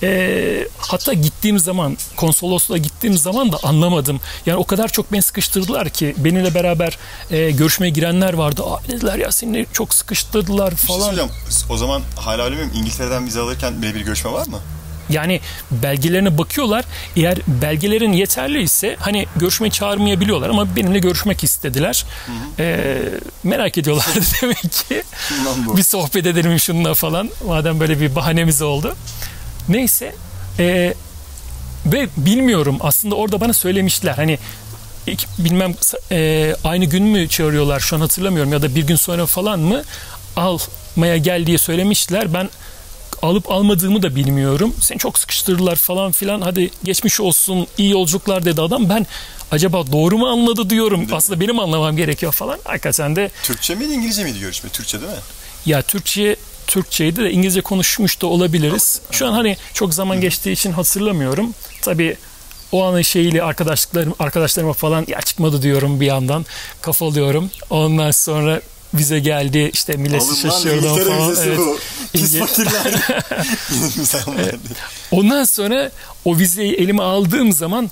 Ee, 0.03 0.69
hatta 0.79 1.13
gittiğim 1.13 1.59
zaman 1.59 1.97
konsolosluğa 2.17 2.79
gittiğim 2.79 3.19
zaman 3.19 3.53
da 3.53 3.59
anlamadım. 3.63 4.21
Yani 4.47 4.59
o 4.59 4.65
kadar 4.65 4.89
çok 4.89 5.13
beni 5.13 5.23
sıkıştırdılar 5.23 5.89
ki 5.89 6.15
benimle 6.19 6.55
beraber 6.55 6.99
e, 7.31 7.51
görüşmeye 7.51 7.91
girenler 7.91 8.33
vardı. 8.35 8.63
Abi 8.65 8.89
dediler 8.89 9.19
ya 9.19 9.33
seni 9.33 9.67
çok 9.73 9.95
sıkıştırdılar 9.95 10.73
Bir 10.73 10.77
şey 10.77 10.87
falan. 10.87 11.29
O 11.71 11.77
zaman 11.77 12.03
hala 12.17 12.45
öyle 12.45 12.57
miyim? 12.57 12.71
İngiltere'den 12.75 13.27
vize 13.27 13.41
alırken 13.41 13.83
birebir 13.83 14.01
görüşme 14.01 14.33
var 14.33 14.47
mı? 14.47 14.59
Yani 15.11 15.41
belgelerine 15.71 16.39
bakıyorlar. 16.39 16.85
Eğer 17.17 17.39
belgelerin 17.47 18.13
yeterliyse 18.13 18.97
hani 19.01 19.27
görüşmeye 19.37 19.71
çağırmayabiliyorlar 19.71 20.49
ama 20.51 20.77
benimle 20.77 20.99
görüşmek 20.99 21.45
istediler. 21.45 22.05
Ee, 22.59 22.97
merak 23.45 23.79
ediyorlar 23.79 24.07
demek 24.43 24.63
ki. 24.73 25.03
Bir 25.77 25.83
sohbet 25.83 26.27
edelim 26.27 26.61
şununla 26.61 26.95
falan. 26.95 27.31
Madem 27.47 27.81
böyle 27.81 28.01
bir 28.01 28.15
bahanemiz 28.17 28.63
oldu. 28.63 28.97
Neyse. 29.69 30.15
ee, 30.59 30.95
ve 31.87 32.09
bilmiyorum 32.17 32.77
aslında 32.81 33.15
orada 33.15 33.41
bana 33.41 33.53
söylemişler. 33.53 34.13
Hani 34.15 34.39
ilk- 35.07 35.39
bilmem 35.39 35.75
ee, 36.13 36.57
aynı 36.65 36.85
gün 36.85 37.05
mü 37.05 37.29
çağırıyorlar 37.29 37.81
şu 37.81 37.97
an 37.97 38.01
hatırlamıyorum 38.01 38.53
ya 38.53 38.63
da 38.63 38.75
bir 38.75 38.87
gün 38.87 38.97
sonra 38.97 39.27
falan 39.27 39.61
mı 39.61 39.83
almaya 40.37 41.17
gel 41.17 41.47
diye 41.47 41.59
söylemişler. 41.59 42.35
Ben 42.35 42.51
alıp 43.23 43.51
almadığımı 43.51 44.03
da 44.03 44.17
bilmiyorum. 44.17 44.75
Seni 44.81 44.99
çok 44.99 45.19
sıkıştırdılar 45.19 45.77
falan 45.77 46.13
filan. 46.13 46.41
Hadi 46.41 46.71
geçmiş 46.85 47.21
olsun 47.21 47.67
iyi 47.79 47.91
yolculuklar 47.91 48.45
dedi 48.45 48.61
adam. 48.63 48.89
Ben 48.89 49.07
acaba 49.51 49.93
doğru 49.93 50.19
mu 50.19 50.27
anladı 50.27 50.71
diyorum. 50.71 51.07
Aslında 51.13 51.41
benim 51.41 51.59
anlamam 51.59 51.97
gerekiyor 51.97 52.33
falan. 52.33 52.59
Hakikaten 52.65 53.17
de 53.17 53.31
Türkçe 53.43 53.75
miydi 53.75 53.93
İngilizce 53.93 54.25
miydi 54.25 54.41
görüşme? 54.41 54.71
Türkçe 54.71 55.01
değil 55.01 55.13
mi? 55.13 55.19
ya 55.67 55.83
Türkçe 55.83 56.37
Türkçeydi 56.67 57.21
de 57.25 57.31
İngilizce 57.31 57.61
konuşmuş 57.61 58.21
da 58.23 58.27
olabiliriz. 58.27 59.01
Şu 59.11 59.27
an 59.27 59.33
hani 59.33 59.57
çok 59.75 59.95
zaman 59.95 60.21
geçtiği 60.21 60.53
için 60.53 60.73
hatırlamıyorum. 60.73 61.55
Tabii 61.83 62.17
o 62.73 62.85
anın 62.85 63.03
şeyiyle 63.03 63.43
arkadaşlıklarım 63.43 64.15
arkadaşlarıma 64.19 64.73
falan 64.73 65.05
ya 65.09 65.21
çıkmadı 65.21 65.63
diyorum 65.63 66.01
bir 66.01 66.07
yandan 66.07 66.47
kafalıyorum. 66.83 67.51
Ondan 67.71 68.11
sonra 68.11 68.61
vize 68.95 69.19
geldi 69.19 69.71
işte 69.73 69.97
millet 69.97 70.23
Alın 70.23 70.31
lan 70.31 70.35
şaşırdı 70.35 70.87
İngiltere 70.87 71.05
falan. 71.19 71.37
Evet. 71.47 71.59
bu. 71.59 71.79
Pis 72.13 72.39
fakirler. 72.39 72.95
Ondan 75.11 75.45
sonra 75.45 75.91
o 76.25 76.39
vizeyi 76.39 76.75
elime 76.75 77.03
aldığım 77.03 77.53
zaman 77.53 77.91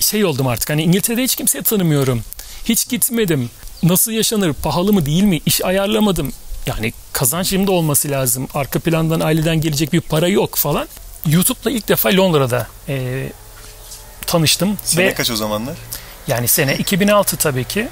şey 0.00 0.24
oldum 0.24 0.46
artık 0.46 0.70
hani 0.70 0.82
İngiltere'de 0.82 1.22
hiç 1.22 1.36
kimseyi 1.36 1.62
tanımıyorum. 1.64 2.22
Hiç 2.64 2.88
gitmedim. 2.88 3.50
Nasıl 3.82 4.12
yaşanır? 4.12 4.52
Pahalı 4.52 4.92
mı 4.92 5.06
değil 5.06 5.22
mi? 5.22 5.40
İş 5.46 5.64
ayarlamadım. 5.64 6.32
Yani 6.66 6.92
kazancım 7.12 7.66
da 7.66 7.72
olması 7.72 8.10
lazım. 8.10 8.48
Arka 8.54 8.78
plandan 8.78 9.20
aileden 9.20 9.60
gelecek 9.60 9.92
bir 9.92 10.00
para 10.00 10.28
yok 10.28 10.56
falan. 10.56 10.88
YouTube'la 11.26 11.70
ilk 11.70 11.88
defa 11.88 12.16
Londra'da 12.16 12.66
e, 12.88 13.26
tanıştım. 14.26 14.78
Sene 14.84 15.06
Ve 15.06 15.14
kaç 15.14 15.30
o 15.30 15.36
zamanlar? 15.36 15.74
yani 16.28 16.48
sene 16.48 16.76
2006 16.76 17.36
tabii 17.36 17.64
ki. 17.64 17.88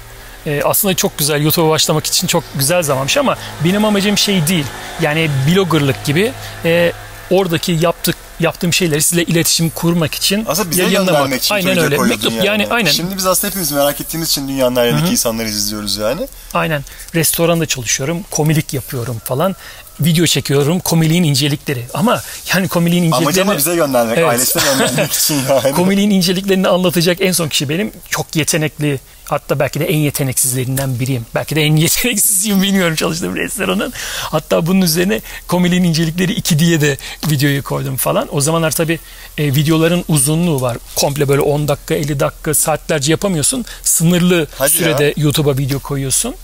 Ee, 0.47 0.61
aslında 0.63 0.93
çok 0.93 1.17
güzel 1.17 1.41
YouTube'a 1.41 1.69
başlamak 1.69 2.05
için 2.05 2.27
çok 2.27 2.43
güzel 2.55 2.83
zamanmış 2.83 3.17
ama 3.17 3.37
benim 3.63 3.85
amacım 3.85 4.17
şey 4.17 4.47
değil. 4.47 4.65
Yani 5.01 5.29
bloggerlık 5.47 6.05
gibi 6.05 6.31
e, 6.65 6.91
oradaki 7.29 7.71
yaptık 7.71 8.15
yaptığım 8.39 8.73
şeyleri 8.73 9.01
sizle 9.01 9.23
iletişim 9.23 9.69
kurmak 9.69 10.15
için 10.15 10.45
Aslında 10.47 10.71
bize 10.71 10.83
yayınlamak. 10.83 11.07
göndermek 11.13 11.43
için 11.43 11.55
Aynen 11.55 11.77
öyle. 11.77 11.97
Mektup 11.97 12.43
yani, 12.43 12.67
aynen. 12.69 12.91
Şimdi 12.91 13.17
biz 13.17 13.25
aslında 13.25 13.47
hepimiz 13.51 13.71
merak 13.71 14.01
ettiğimiz 14.01 14.29
için 14.29 14.47
dünyanın 14.47 14.75
her 14.75 14.85
yerindeki 14.85 15.11
insanları 15.11 15.47
izliyoruz 15.47 15.97
yani. 15.97 16.27
Aynen. 16.53 16.83
Restoranda 17.15 17.65
çalışıyorum. 17.65 18.19
Komilik 18.31 18.73
yapıyorum 18.73 19.21
falan. 19.23 19.55
Video 19.99 20.25
çekiyorum. 20.25 20.79
Komiliğin 20.79 21.23
incelikleri. 21.23 21.85
Ama 21.93 22.21
yani 22.55 22.67
komiliğin 22.67 23.03
Amacı 23.11 23.21
inceliklerini 23.21 23.49
ama 23.49 23.57
bize 23.57 23.75
göndermek, 23.75 24.17
Evet. 24.17 24.29
ailesine 24.29 24.63
göndermek 24.63 25.13
için 25.13 25.35
yani. 25.49 25.71
komiliğin 25.71 26.09
inceliklerini 26.09 26.67
anlatacak 26.67 27.17
en 27.21 27.31
son 27.31 27.49
kişi 27.49 27.69
benim. 27.69 27.91
Çok 28.09 28.35
yetenekli. 28.35 28.99
Hatta 29.25 29.59
belki 29.59 29.79
de 29.79 29.85
en 29.85 29.97
yeteneksizlerinden 29.97 30.99
biriyim. 30.99 31.25
Belki 31.35 31.55
de 31.55 31.61
en 31.61 31.75
yeteneksiziyim 31.85 32.61
bilmiyorum 32.61 32.95
çalıştığım 32.95 33.35
restoranın. 33.35 33.93
Hatta 34.21 34.67
bunun 34.67 34.81
üzerine 34.81 35.21
komiliğin 35.47 35.83
incelikleri 35.83 36.33
2 36.33 36.59
diye 36.59 36.81
de 36.81 36.97
videoyu 37.29 37.63
koydum 37.63 37.95
falan. 37.95 38.27
O 38.31 38.41
zamanlar 38.41 38.71
tabii 38.71 38.99
e, 39.37 39.45
videoların 39.45 40.03
uzunluğu 40.07 40.61
var. 40.61 40.77
Komple 40.95 41.27
böyle 41.27 41.41
10 41.41 41.67
dakika, 41.67 41.95
50 41.95 42.19
dakika, 42.19 42.53
saatlerce 42.53 43.11
yapamıyorsun. 43.11 43.65
Sınırlı 43.83 44.47
Hadi 44.57 44.69
sürede 44.69 45.13
YouTube'a 45.17 45.57
video 45.57 45.79
koyuyorsun. 45.79 46.35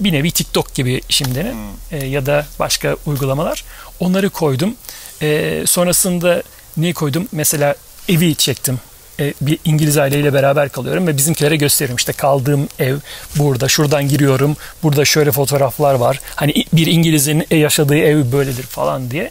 Bir 0.00 0.12
nevi 0.12 0.30
TikTok 0.30 0.74
gibi 0.74 1.00
şimdi 1.08 1.54
e, 1.90 2.06
ya 2.06 2.26
da 2.26 2.46
başka 2.58 2.96
uygulamalar. 3.06 3.64
Onları 4.00 4.30
koydum. 4.30 4.74
E, 5.22 5.62
sonrasında 5.66 6.42
ne 6.76 6.92
koydum? 6.92 7.28
Mesela 7.32 7.74
evi 8.08 8.34
çektim. 8.34 8.80
E, 9.20 9.34
bir 9.40 9.58
İngiliz 9.64 9.98
aileyle 9.98 10.34
beraber 10.34 10.68
kalıyorum 10.68 11.06
ve 11.06 11.16
bizimkilere 11.16 11.56
gösteriyorum. 11.56 11.96
İşte 11.96 12.12
kaldığım 12.12 12.68
ev 12.78 12.96
burada, 13.36 13.68
şuradan 13.68 14.08
giriyorum. 14.08 14.56
Burada 14.82 15.04
şöyle 15.04 15.32
fotoğraflar 15.32 15.94
var. 15.94 16.20
Hani 16.34 16.64
bir 16.72 16.86
İngiliz'in 16.86 17.46
yaşadığı 17.50 17.96
ev 17.96 18.32
böyledir 18.32 18.62
falan 18.62 19.10
diye. 19.10 19.30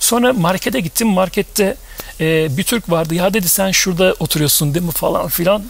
Sonra 0.00 0.32
markete 0.32 0.80
gittim. 0.80 1.08
Markette 1.08 1.76
e, 2.20 2.56
bir 2.56 2.62
Türk 2.62 2.90
vardı. 2.90 3.14
Ya 3.14 3.34
dedi 3.34 3.48
sen 3.48 3.70
şurada 3.70 4.14
oturuyorsun 4.20 4.74
değil 4.74 4.86
mi 4.86 4.92
falan 4.92 5.28
filan. 5.28 5.62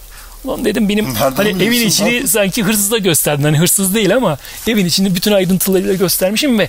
Ulan 0.45 0.65
dedim 0.65 0.89
benim 0.89 1.15
Nereden 1.15 1.31
hani 1.31 1.65
evin 1.65 1.87
içini 1.87 2.21
lan? 2.21 2.27
sanki 2.27 2.63
hırsıza 2.63 2.99
gösterdin. 2.99 3.43
Hani 3.43 3.59
hırsız 3.59 3.95
değil 3.95 4.17
ama 4.17 4.39
evin 4.67 4.87
içini 4.87 5.15
bütün 5.15 5.33
ayrıntılarıyla 5.33 5.95
göstermişim 5.95 6.59
ve 6.59 6.69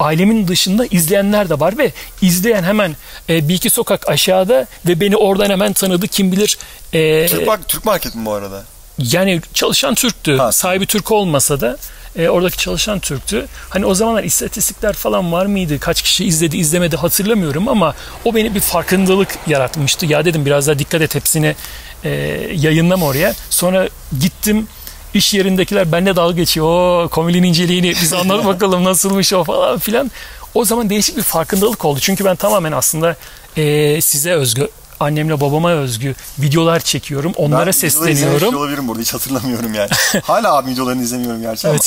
ailemin 0.00 0.48
dışında 0.48 0.86
izleyenler 0.90 1.48
de 1.48 1.60
var 1.60 1.78
ve 1.78 1.92
izleyen 2.22 2.62
hemen 2.62 2.96
e, 3.28 3.48
bir 3.48 3.54
iki 3.54 3.70
sokak 3.70 4.08
aşağıda 4.08 4.66
ve 4.86 5.00
beni 5.00 5.16
oradan 5.16 5.50
hemen 5.50 5.72
tanıdı. 5.72 6.08
Kim 6.08 6.32
bilir 6.32 6.58
e, 6.92 7.26
Türk, 7.26 7.46
mark- 7.46 7.68
Türk 7.68 7.84
market 7.84 8.14
mi 8.14 8.24
bu 8.26 8.32
arada? 8.32 8.62
yani 8.98 9.40
çalışan 9.54 9.94
Türktü. 9.94 10.36
Ha. 10.36 10.52
Sahibi 10.52 10.86
Türk 10.86 11.10
olmasa 11.12 11.60
da 11.60 11.76
e, 12.16 12.28
oradaki 12.28 12.56
çalışan 12.58 12.98
Türktü. 13.00 13.46
Hani 13.68 13.86
o 13.86 13.94
zamanlar 13.94 14.24
istatistikler 14.24 14.92
falan 14.92 15.32
var 15.32 15.46
mıydı? 15.46 15.78
Kaç 15.80 16.02
kişi 16.02 16.24
izledi 16.24 16.56
izlemedi 16.56 16.96
hatırlamıyorum 16.96 17.68
ama 17.68 17.94
o 18.24 18.34
beni 18.34 18.54
bir 18.54 18.60
farkındalık 18.60 19.28
yaratmıştı. 19.46 20.06
Ya 20.06 20.24
dedim 20.24 20.46
biraz 20.46 20.66
daha 20.66 20.78
dikkat 20.78 21.02
et 21.02 21.14
hepsini 21.14 21.56
e, 22.04 22.10
yayınlama 22.54 23.06
oraya. 23.06 23.34
Sonra 23.50 23.88
gittim 24.20 24.68
iş 25.14 25.34
yerindekiler 25.34 25.92
benimle 25.92 26.16
dalga 26.16 26.36
geçiyor. 26.36 26.66
O 27.04 27.08
komilin 27.08 27.42
inceliğini 27.42 27.94
biz 28.02 28.12
anlat 28.12 28.44
bakalım 28.44 28.84
nasılmış 28.84 29.32
o 29.32 29.44
falan 29.44 29.78
filan. 29.78 30.10
O 30.54 30.64
zaman 30.64 30.90
değişik 30.90 31.16
bir 31.16 31.22
farkındalık 31.22 31.84
oldu. 31.84 32.00
Çünkü 32.00 32.24
ben 32.24 32.36
tamamen 32.36 32.72
aslında 32.72 33.16
e, 33.56 34.00
size 34.00 34.32
özgü 34.32 34.68
annemle 35.00 35.40
babama 35.40 35.72
özgü 35.72 36.14
videolar 36.38 36.80
çekiyorum. 36.80 37.32
Onlara 37.36 37.66
Ben 37.66 37.70
sesleniyorum. 37.70 38.54
olabilirim 38.56 38.88
burada 38.88 39.02
hiç 39.02 39.14
hatırlamıyorum 39.14 39.74
yani. 39.74 39.90
Hala 40.22 40.56
abi 40.56 40.70
videolarını 40.70 41.02
izlemiyorum 41.02 41.42
gerçi 41.42 41.68
ama. 41.68 41.78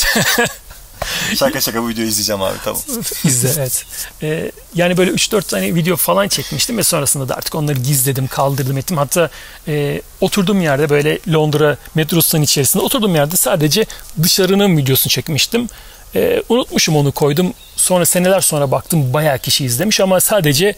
Şaka 1.38 1.60
şaka 1.60 1.82
bu 1.82 1.88
videoyu 1.88 2.08
izleyeceğim 2.08 2.42
abi 2.42 2.58
tamam. 2.64 2.82
İzle 3.24 3.48
evet. 3.56 3.84
Ee, 4.22 4.52
yani 4.74 4.96
böyle 4.96 5.10
3-4 5.10 5.42
tane 5.42 5.74
video 5.74 5.96
falan 5.96 6.28
çekmiştim 6.28 6.78
ve 6.78 6.82
sonrasında 6.82 7.28
da 7.28 7.36
artık 7.36 7.54
onları 7.54 7.78
gizledim, 7.78 8.26
kaldırdım 8.26 8.78
ettim. 8.78 8.96
Hatta 8.96 9.30
e, 9.68 10.02
oturduğum 10.20 10.60
yerde 10.60 10.90
böyle 10.90 11.18
Londra 11.32 11.76
metrosunun 11.94 12.42
içerisinde 12.42 12.82
oturduğum 12.82 13.14
yerde 13.14 13.36
sadece 13.36 13.86
dışarının 14.22 14.76
videosunu 14.76 15.10
çekmiştim. 15.10 15.68
E, 16.14 16.42
unutmuşum 16.48 16.96
onu 16.96 17.12
koydum. 17.12 17.54
Sonra 17.76 18.06
seneler 18.06 18.40
sonra 18.40 18.70
baktım 18.70 19.12
bayağı 19.12 19.38
kişi 19.38 19.64
izlemiş 19.64 20.00
ama 20.00 20.20
sadece 20.20 20.76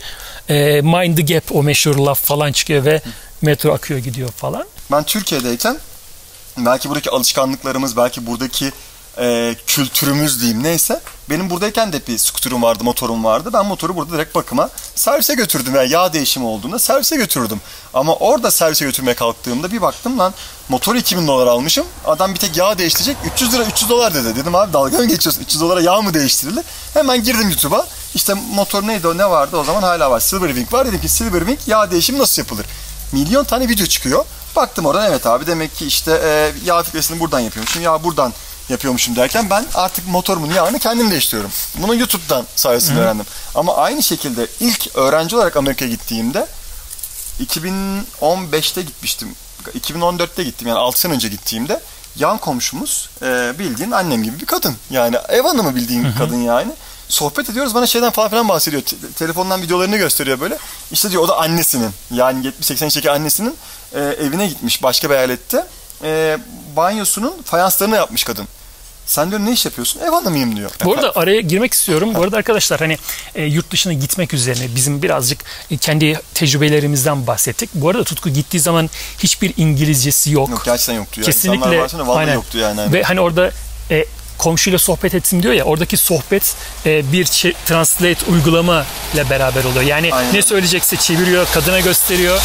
e, 0.49 0.81
Mind 0.81 1.17
the 1.17 1.35
Gap 1.35 1.45
o 1.51 1.63
meşhur 1.63 1.97
laf 1.97 2.21
falan 2.21 2.53
çıkıyor 2.53 2.85
ve 2.85 3.03
metro 3.43 3.73
akıyor 3.73 4.01
gidiyor 4.01 4.29
falan. 4.29 4.65
Ben 4.93 5.05
Türkiye'deyken 5.05 5.79
belki 6.57 6.89
buradaki 6.89 7.11
alışkanlıklarımız, 7.11 7.97
belki 7.97 8.27
buradaki 8.27 8.73
e, 9.19 9.57
kültürümüz 9.67 10.41
diyeyim 10.41 10.63
neyse. 10.63 11.01
Benim 11.31 11.51
buradayken 11.51 11.93
de 11.93 12.07
bir 12.07 12.19
skuterum 12.19 12.63
vardı, 12.63 12.85
motorum 12.85 13.25
vardı. 13.25 13.51
Ben 13.53 13.67
motoru 13.67 13.97
burada 13.97 14.13
direkt 14.13 14.35
bakıma 14.35 14.71
servise 14.95 15.35
götürdüm. 15.35 15.75
Yani 15.75 15.91
yağ 15.91 16.13
değişimi 16.13 16.47
olduğunda 16.47 16.79
servise 16.79 17.17
götürürdüm. 17.17 17.61
Ama 17.95 18.15
orada 18.15 18.51
servise 18.51 18.85
götürmeye 18.85 19.15
kalktığımda 19.15 19.73
bir 19.73 19.83
baktım 19.83 20.19
lan 20.19 20.35
motoru 20.69 20.99
2000 20.99 21.27
dolar 21.27 21.47
almışım. 21.47 21.87
Adam 22.07 22.35
bir 22.35 22.39
tek 22.39 22.57
yağ 22.57 22.79
değiştirecek 22.79 23.17
300 23.35 23.55
lira 23.55 23.65
300 23.65 23.91
dolar 23.91 24.15
dedi. 24.15 24.37
Dedim 24.37 24.55
abi 24.55 24.73
dalga 24.73 24.99
mı 24.99 25.07
geçiyorsun? 25.07 25.43
300 25.43 25.61
dolara 25.61 25.81
yağ 25.81 26.03
mı 26.03 26.15
değiştirilir? 26.15 26.65
Hemen 26.95 27.25
girdim 27.25 27.49
YouTube'a. 27.49 27.87
İşte 28.15 28.35
motor 28.55 28.87
neydi 28.87 29.09
o 29.09 29.19
ne 29.19 29.31
vardı 29.31 29.57
o 29.57 29.65
zaman 29.65 29.83
hala 29.83 30.11
var. 30.11 30.21
Silverwing 30.21 30.73
var. 30.73 30.87
Dedim 30.87 31.01
ki 31.01 31.09
Silverwing 31.09 31.59
yağ 31.67 31.91
değişimi 31.91 32.19
nasıl 32.19 32.43
yapılır? 32.43 32.67
Milyon 33.13 33.45
tane 33.45 33.69
video 33.69 33.87
çıkıyor. 33.87 34.25
Baktım 34.57 34.87
oradan 34.87 35.07
evet 35.11 35.27
abi 35.27 35.47
demek 35.47 35.77
ki 35.77 35.87
işte 35.87 36.21
e, 36.25 36.53
yağ 36.65 36.83
filtresini 36.83 37.21
buradan 37.21 37.41
yapıyormuşum. 37.41 37.83
Yağ 37.83 38.05
buradan 38.05 38.33
yapıyormuşum 38.69 39.17
derken 39.17 39.51
ben 39.51 39.67
artık 39.75 40.09
motorumun 40.09 40.51
yağını 40.55 40.79
kendim 40.79 41.11
değiştiriyorum. 41.11 41.51
Bunu 41.79 41.95
YouTube'dan 41.95 42.47
sayesinde 42.57 43.01
öğrendim. 43.01 43.27
Ama 43.55 43.77
aynı 43.77 44.03
şekilde 44.03 44.47
ilk 44.61 44.97
öğrenci 44.97 45.37
olarak 45.37 45.57
Amerika'ya 45.57 45.91
gittiğimde 45.91 46.47
2015'te 47.45 48.83
gitmiştim. 48.83 49.35
2014'te 49.79 50.43
gittim 50.45 50.69
yani 50.69 50.79
6 50.79 51.01
sene 51.01 51.13
önce 51.13 51.29
gittiğimde 51.29 51.81
yan 52.17 52.39
komşumuz 52.39 53.11
e, 53.23 53.55
bildiğin 53.59 53.91
annem 53.91 54.23
gibi 54.23 54.41
bir 54.41 54.47
kadın. 54.47 54.77
Yani 54.91 55.17
ev 55.29 55.43
hanımı 55.43 55.77
bildiğin 55.77 56.05
bir 56.05 56.15
kadın 56.19 56.37
yani. 56.43 56.73
Sohbet 57.09 57.51
ediyoruz 57.51 57.75
bana 57.75 57.87
şeyden 57.87 58.11
falan 58.11 58.29
filan 58.31 58.49
bahsediyor. 58.49 58.83
Te- 58.83 58.97
telefondan 59.19 59.63
videolarını 59.63 59.97
gösteriyor 59.97 60.41
böyle. 60.41 60.59
İşte 60.93 61.11
diyor 61.11 61.23
o 61.23 61.29
da 61.29 61.37
annesinin 61.37 61.91
yani 62.11 62.47
70-80 62.63 62.85
yaşındaki 62.85 63.11
annesinin 63.11 63.57
e, 63.95 64.01
evine 64.01 64.47
gitmiş 64.47 64.83
başka 64.83 65.11
bir 65.11 65.15
eyalette. 65.15 65.67
E, 66.05 66.39
banyosunun 66.77 67.43
fayanslarını 67.45 67.97
yapmış 67.97 68.25
kadın. 68.25 68.49
Sen 69.07 69.31
diyor 69.31 69.41
ne 69.41 69.53
iş 69.53 69.65
yapıyorsun? 69.65 70.01
Ev 70.01 70.11
hanımıyım 70.11 70.57
diyor. 70.57 70.71
Bu 70.85 70.93
arada 70.95 71.13
araya 71.15 71.41
girmek 71.41 71.73
istiyorum. 71.73 72.15
Bu 72.15 72.23
arada 72.23 72.37
arkadaşlar 72.37 72.81
hani 72.81 72.99
e, 73.35 73.45
yurt 73.45 73.71
dışına 73.71 73.93
gitmek 73.93 74.35
üzerine 74.35 74.75
bizim 74.77 75.03
birazcık 75.03 75.41
e, 75.71 75.77
kendi 75.77 76.21
tecrübelerimizden 76.35 77.27
bahsettik. 77.27 77.71
Bu 77.75 77.89
arada 77.89 78.05
Tutku 78.05 78.31
gittiği 78.31 78.61
zaman 78.61 78.91
hiçbir 79.19 79.53
İngilizcesi 79.57 80.33
yok. 80.33 80.49
Yok 80.49 80.63
gerçekten 80.65 80.95
yoktu. 80.95 81.21
Yani. 81.21 81.27
Kesinlikle. 81.27 81.81
Vallahi 81.81 82.19
aynen. 82.19 82.35
yoktu 82.35 82.59
yani. 82.59 82.81
Hani. 82.81 82.93
Ve 82.93 83.03
hani 83.03 83.21
orada 83.21 83.51
e, 83.91 84.05
komşuyla 84.39 84.79
sohbet 84.79 85.15
etsin 85.15 85.43
diyor 85.43 85.55
ya 85.55 85.65
oradaki 85.65 85.97
sohbet 85.97 86.55
e, 86.87 87.13
bir 87.13 87.25
çe- 87.25 87.55
translate 87.67 88.31
uygulama 88.31 88.87
ile 89.15 89.31
beraber 89.31 89.65
oluyor. 89.65 89.83
Yani 89.83 90.15
Aynen. 90.15 90.35
ne 90.35 90.43
söyleyecekse 90.43 90.97
çeviriyor, 90.97 91.47
kadına 91.55 91.81
gösteriyor. 91.81 92.41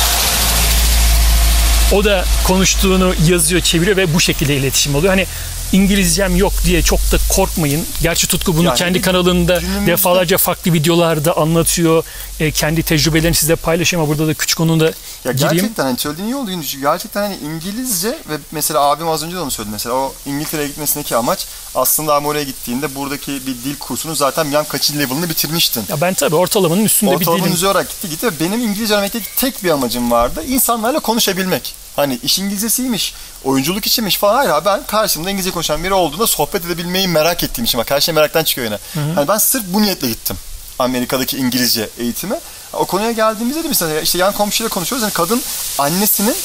O 1.91 2.03
da 2.03 2.25
konuştuğunu 2.47 3.13
yazıyor, 3.29 3.61
çeviriyor 3.61 3.97
ve 3.97 4.13
bu 4.13 4.19
şekilde 4.19 4.55
iletişim 4.55 4.95
oluyor. 4.95 5.13
Hani 5.13 5.25
İngilizcem 5.71 6.35
yok 6.35 6.53
diye 6.65 6.81
çok 6.81 6.99
da 6.99 7.17
korkmayın. 7.29 7.85
Gerçi 8.01 8.27
Tutku 8.27 8.57
bunu 8.57 8.65
Yani 8.67 8.77
kendi 8.77 9.01
kanalında 9.01 9.57
günümüzde- 9.59 9.87
defalarca 9.87 10.37
farklı 10.37 10.73
videolarda 10.73 11.37
anlatıyor. 11.37 12.03
E, 12.39 12.51
kendi 12.51 12.83
tecrübelerini 12.83 13.35
size 13.35 13.55
paylaşıyor 13.55 14.03
ama 14.03 14.09
burada 14.11 14.27
da 14.27 14.33
küçük 14.33 14.59
onun 14.59 14.79
da 14.79 14.85
Ya 15.25 15.31
gireyim. 15.31 15.53
gerçekten 15.53 15.83
hani 15.83 15.97
söylediğin 15.97 16.27
iyi 16.27 16.35
oldu. 16.35 16.51
Gerçekten 16.81 17.21
hani 17.21 17.35
İngilizce 17.37 18.07
ve 18.07 18.37
mesela 18.51 18.79
abim 18.81 19.07
az 19.07 19.23
önce 19.23 19.35
de 19.35 19.39
onu 19.39 19.51
söyledi. 19.51 19.71
Mesela 19.73 19.95
o 19.95 20.13
İngiltere'ye 20.25 20.67
gitmesindeki 20.67 21.15
amaç 21.15 21.45
aslında 21.75 22.13
abi 22.13 22.27
oraya 22.27 22.43
gittiğinde 22.43 22.95
buradaki 22.95 23.31
bir 23.31 23.53
dil 23.63 23.75
kursunu 23.79 24.15
zaten 24.15 24.51
bir 24.51 24.55
an 24.55 24.65
kaçıncı 24.65 24.99
level'ını 24.99 25.29
bitirmiştin. 25.29 25.83
Ya 25.89 26.01
ben 26.01 26.13
tabii 26.13 26.35
ortalamanın 26.35 26.85
üstünde 26.85 27.11
bir 27.11 27.15
Ortalamanın 27.15 27.43
dilim. 27.43 27.55
üzeri 27.55 27.69
olarak 27.69 27.89
gitti 27.89 28.09
gitti 28.09 28.27
ve 28.27 28.39
benim 28.39 28.59
İngilizce 28.63 28.93
öğrenmekteki 28.93 29.25
tek 29.37 29.63
bir 29.63 29.69
amacım 29.69 30.11
vardı. 30.11 30.43
İnsanlarla 30.47 30.99
konuşabilmek. 30.99 31.80
Hani 31.95 32.19
iş 32.23 32.39
İngilizcesiymiş, 32.39 33.13
oyunculuk 33.43 33.85
içinmiş 33.85 34.17
falan. 34.17 34.35
Hayır 34.35 34.49
abi 34.49 34.65
ben 34.65 34.85
karşımda 34.87 35.29
İngilizce 35.29 35.51
konuşan 35.51 35.83
biri 35.83 35.93
olduğunda 35.93 36.27
sohbet 36.27 36.65
edebilmeyi 36.65 37.07
merak 37.07 37.43
ettiğim 37.43 37.65
için. 37.65 37.79
Bak 37.79 37.91
her 37.91 38.01
şey 38.01 38.13
meraktan 38.13 38.43
çıkıyor 38.43 38.65
yine. 38.67 38.77
Hani 39.15 39.27
ben 39.27 39.37
sırf 39.37 39.63
bu 39.67 39.81
niyetle 39.81 40.07
gittim. 40.07 40.37
Amerika'daki 40.79 41.37
İngilizce 41.37 41.89
eğitime. 41.99 42.39
O 42.73 42.85
konuya 42.85 43.11
geldiğimizde 43.11 43.63
de 43.63 43.67
mesela 43.67 44.01
işte 44.01 44.17
yan 44.17 44.33
komşuyla 44.33 44.69
konuşuyoruz. 44.69 45.03
Yani 45.03 45.13
kadın 45.13 45.41
annesinin 45.77 46.35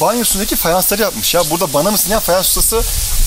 banyosundaki 0.00 0.56
fayansları 0.56 1.02
yapmış 1.02 1.34
ya. 1.34 1.50
Burada 1.50 1.74
bana 1.74 1.90
mısın 1.90 2.10
ya 2.10 2.20
fayans 2.20 2.56
ustası 2.56 2.82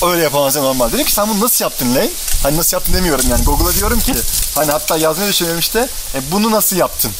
öyle 0.06 0.24
yapamaz 0.24 0.56
ya 0.56 0.62
normal. 0.62 0.92
Dedim 0.92 1.06
ki 1.06 1.12
sen 1.12 1.30
bunu 1.30 1.42
nasıl 1.42 1.66
yaptın 1.66 1.96
Lane? 1.96 2.10
Hani 2.44 2.58
nasıl 2.58 2.78
yaptın 2.78 2.94
demiyorum 2.94 3.26
yani. 3.30 3.44
Google'a 3.44 3.74
diyorum 3.74 4.00
ki 4.00 4.14
hani 4.56 4.72
hatta 4.72 4.98
yazmayı 4.98 5.30
düşünüyorum 5.30 5.60
işte 5.60 5.88
e, 6.16 6.32
bunu 6.32 6.52
nasıl 6.52 6.76
yaptın 6.76 7.12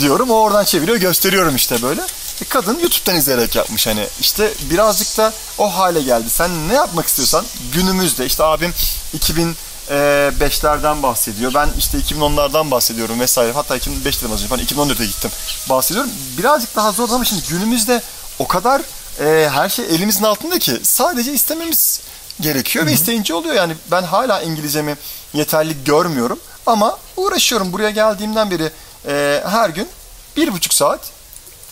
diyorum. 0.00 0.30
O 0.30 0.34
oradan 0.34 0.64
çeviriyor 0.64 0.96
gösteriyorum 0.96 1.56
işte 1.56 1.82
böyle. 1.82 2.02
E, 2.42 2.44
kadın 2.44 2.78
YouTube'dan 2.78 3.16
izleyerek 3.16 3.56
yapmış 3.56 3.86
hani. 3.86 4.06
işte 4.20 4.52
birazcık 4.70 5.18
da 5.18 5.32
o 5.58 5.74
hale 5.74 6.02
geldi. 6.02 6.30
Sen 6.30 6.68
ne 6.68 6.74
yapmak 6.74 7.06
istiyorsan 7.06 7.44
günümüzde 7.72 8.26
işte 8.26 8.44
abim 8.44 8.74
2005'lerden 9.18 11.02
bahsediyor. 11.02 11.54
Ben 11.54 11.68
işte 11.78 11.98
2010'lardan 11.98 12.70
bahsediyorum 12.70 13.20
vesaire. 13.20 13.52
Hatta 13.52 13.76
2005 13.76 14.18
dedim 14.18 14.32
az 14.32 14.42
önce. 14.42 14.54
Ben 14.56 14.64
2014'e 14.64 15.06
gittim. 15.06 15.30
Bahsediyorum. 15.70 16.10
Birazcık 16.38 16.76
daha 16.76 16.92
zor 16.92 17.08
ama 17.10 17.24
şimdi 17.24 17.42
günümüzde 17.48 18.02
o 18.38 18.48
kadar 18.48 18.82
e, 19.20 19.48
her 19.48 19.68
şey 19.68 19.84
elimizin 19.84 20.24
altında 20.24 20.58
ki 20.58 20.80
sadece 20.82 21.32
istememiz 21.32 22.00
gerekiyor 22.40 22.86
ve 22.86 22.92
isteyince 22.92 23.34
oluyor. 23.34 23.54
Yani 23.54 23.76
ben 23.90 24.02
hala 24.02 24.42
İngilizcemi 24.42 24.96
yeterli 25.34 25.84
görmüyorum 25.84 26.38
ama 26.66 26.98
uğraşıyorum. 27.16 27.72
Buraya 27.72 27.90
geldiğimden 27.90 28.50
beri 28.50 28.70
e, 29.08 29.42
her 29.48 29.68
gün 29.70 29.88
bir 30.36 30.52
buçuk 30.52 30.74
saat 30.74 31.00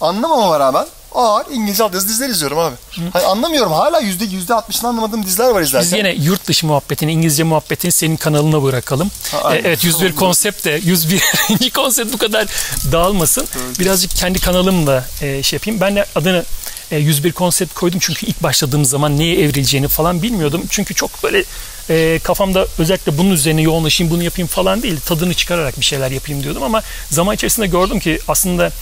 anlamamama 0.01 0.61
rağmen 0.61 0.87
ağır 1.15 1.47
İngilizce 1.51 1.85
altyazı 1.85 2.09
diziler 2.09 2.29
izliyorum 2.29 2.59
abi. 2.59 2.75
Hani 3.13 3.25
anlamıyorum. 3.25 3.73
Hala 3.73 4.01
yüzde 4.01 4.25
yüzde 4.25 4.55
altmışını 4.55 4.89
anlamadığım 4.89 5.27
diziler 5.27 5.51
var 5.51 5.63
izlerken. 5.63 5.93
Biz 5.93 5.99
yine 5.99 6.11
yurt 6.25 6.47
dışı 6.47 6.67
muhabbetini, 6.67 7.13
İngilizce 7.13 7.43
muhabbetini 7.43 7.93
senin 7.93 8.17
kanalına 8.17 8.63
bırakalım. 8.63 9.11
Ha, 9.33 9.39
aynen. 9.43 9.65
E, 9.65 9.69
evet 9.69 9.85
101 9.85 10.17
konsept 10.17 10.65
de 10.65 10.81
101. 10.85 11.23
konsept 11.75 12.13
bu 12.13 12.19
kadar 12.19 12.47
dağılmasın. 12.93 13.47
Birazcık 13.79 14.11
kendi 14.11 14.41
kanalımla 14.41 15.05
e, 15.23 15.43
şey 15.43 15.57
yapayım. 15.57 15.81
Ben 15.81 15.97
de 15.97 16.05
adını 16.15 16.45
e, 16.91 16.99
101 16.99 17.33
konsept 17.33 17.75
koydum 17.75 17.99
çünkü 18.03 18.27
ilk 18.27 18.43
başladığım 18.43 18.85
zaman 18.85 19.19
neye 19.19 19.41
evrileceğini 19.41 19.89
falan 19.89 20.23
bilmiyordum. 20.23 20.63
Çünkü 20.71 20.95
çok 20.95 21.23
böyle 21.23 21.45
e, 21.91 22.19
kafamda 22.23 22.67
özellikle 22.79 23.19
bunun 23.19 23.31
üzerine 23.31 23.63
yoğunlaşayım, 23.63 24.13
bunu 24.13 24.23
yapayım 24.23 24.49
falan 24.49 24.83
değil. 24.83 25.01
Tadını 25.07 25.35
çıkararak 25.35 25.81
bir 25.81 25.85
şeyler 25.85 26.11
yapayım 26.11 26.43
diyordum 26.43 26.63
ama 26.63 26.83
zaman 27.11 27.35
içerisinde 27.35 27.67
gördüm 27.67 28.01
ki 28.01 28.19
aslında 28.29 28.73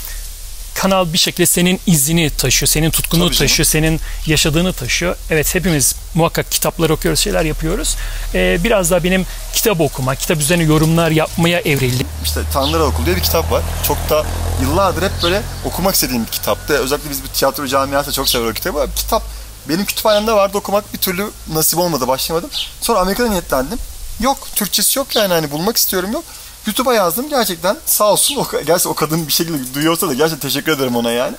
kanal 0.79 1.12
bir 1.12 1.19
şekilde 1.19 1.47
senin 1.47 1.81
izini 1.87 2.31
taşıyor, 2.31 2.69
senin 2.69 2.91
tutkunu 2.91 3.27
Tabii 3.27 3.35
canım. 3.35 3.49
taşıyor, 3.49 3.67
senin 3.67 4.01
yaşadığını 4.27 4.73
taşıyor. 4.73 5.17
Evet 5.31 5.55
hepimiz 5.55 5.95
muhakkak 6.14 6.51
kitaplar 6.53 6.91
okuyoruz, 6.91 7.21
şeyler 7.21 7.45
yapıyoruz. 7.45 7.97
Ee, 8.35 8.59
biraz 8.64 8.91
daha 8.91 9.05
benim 9.05 9.27
kitap 9.55 9.81
okuma, 9.81 10.14
kitap 10.14 10.38
üzerine 10.38 10.62
yorumlar 10.62 11.11
yapmaya 11.11 11.61
evrildim. 11.61 12.07
İşte 12.25 12.41
Tanrılar 12.53 12.81
Okulu 12.81 13.07
diye 13.07 13.17
bir 13.17 13.23
kitap 13.23 13.53
var. 13.53 13.62
Çok 13.87 14.11
da 14.11 14.25
yıllardır 14.62 15.03
hep 15.03 15.12
böyle 15.23 15.43
okumak 15.64 15.95
istediğim 15.95 16.27
bir 16.27 16.31
kitaptı. 16.31 16.73
Özellikle 16.75 17.11
biz 17.11 17.25
bir 17.25 17.29
tiyatro 17.29 17.67
camiası 17.67 18.12
çok 18.12 18.29
sever 18.29 18.51
o 18.51 18.53
kitabı. 18.53 18.88
Kitap 18.97 19.23
benim 19.69 19.85
kütüphanemde 19.85 20.33
vardı 20.33 20.59
okumak 20.59 20.93
bir 20.95 20.99
türlü 20.99 21.31
nasip 21.53 21.79
olmadı 21.79 22.09
başlamadım. 22.09 22.51
Sonra 22.81 22.99
Amerika'da 23.01 23.29
niyetlendim. 23.29 23.79
Yok 24.21 24.49
Türkçesi 24.55 24.99
yok 24.99 25.17
yani 25.17 25.33
hani 25.33 25.51
bulmak 25.51 25.77
istiyorum 25.77 26.12
yok. 26.12 26.25
YouTube'a 26.68 26.94
yazdım 26.94 27.28
gerçekten 27.28 27.76
sağ 27.87 28.12
olsun 28.12 28.37
o, 28.37 28.46
gerçi 28.66 28.88
o 28.88 28.94
kadın 28.94 29.26
bir 29.26 29.33
şekilde 29.33 29.74
duyuyorsa 29.74 30.09
da 30.09 30.14
gerçekten 30.14 30.48
teşekkür 30.48 30.72
ederim 30.72 30.96
ona 30.96 31.11
yani. 31.11 31.37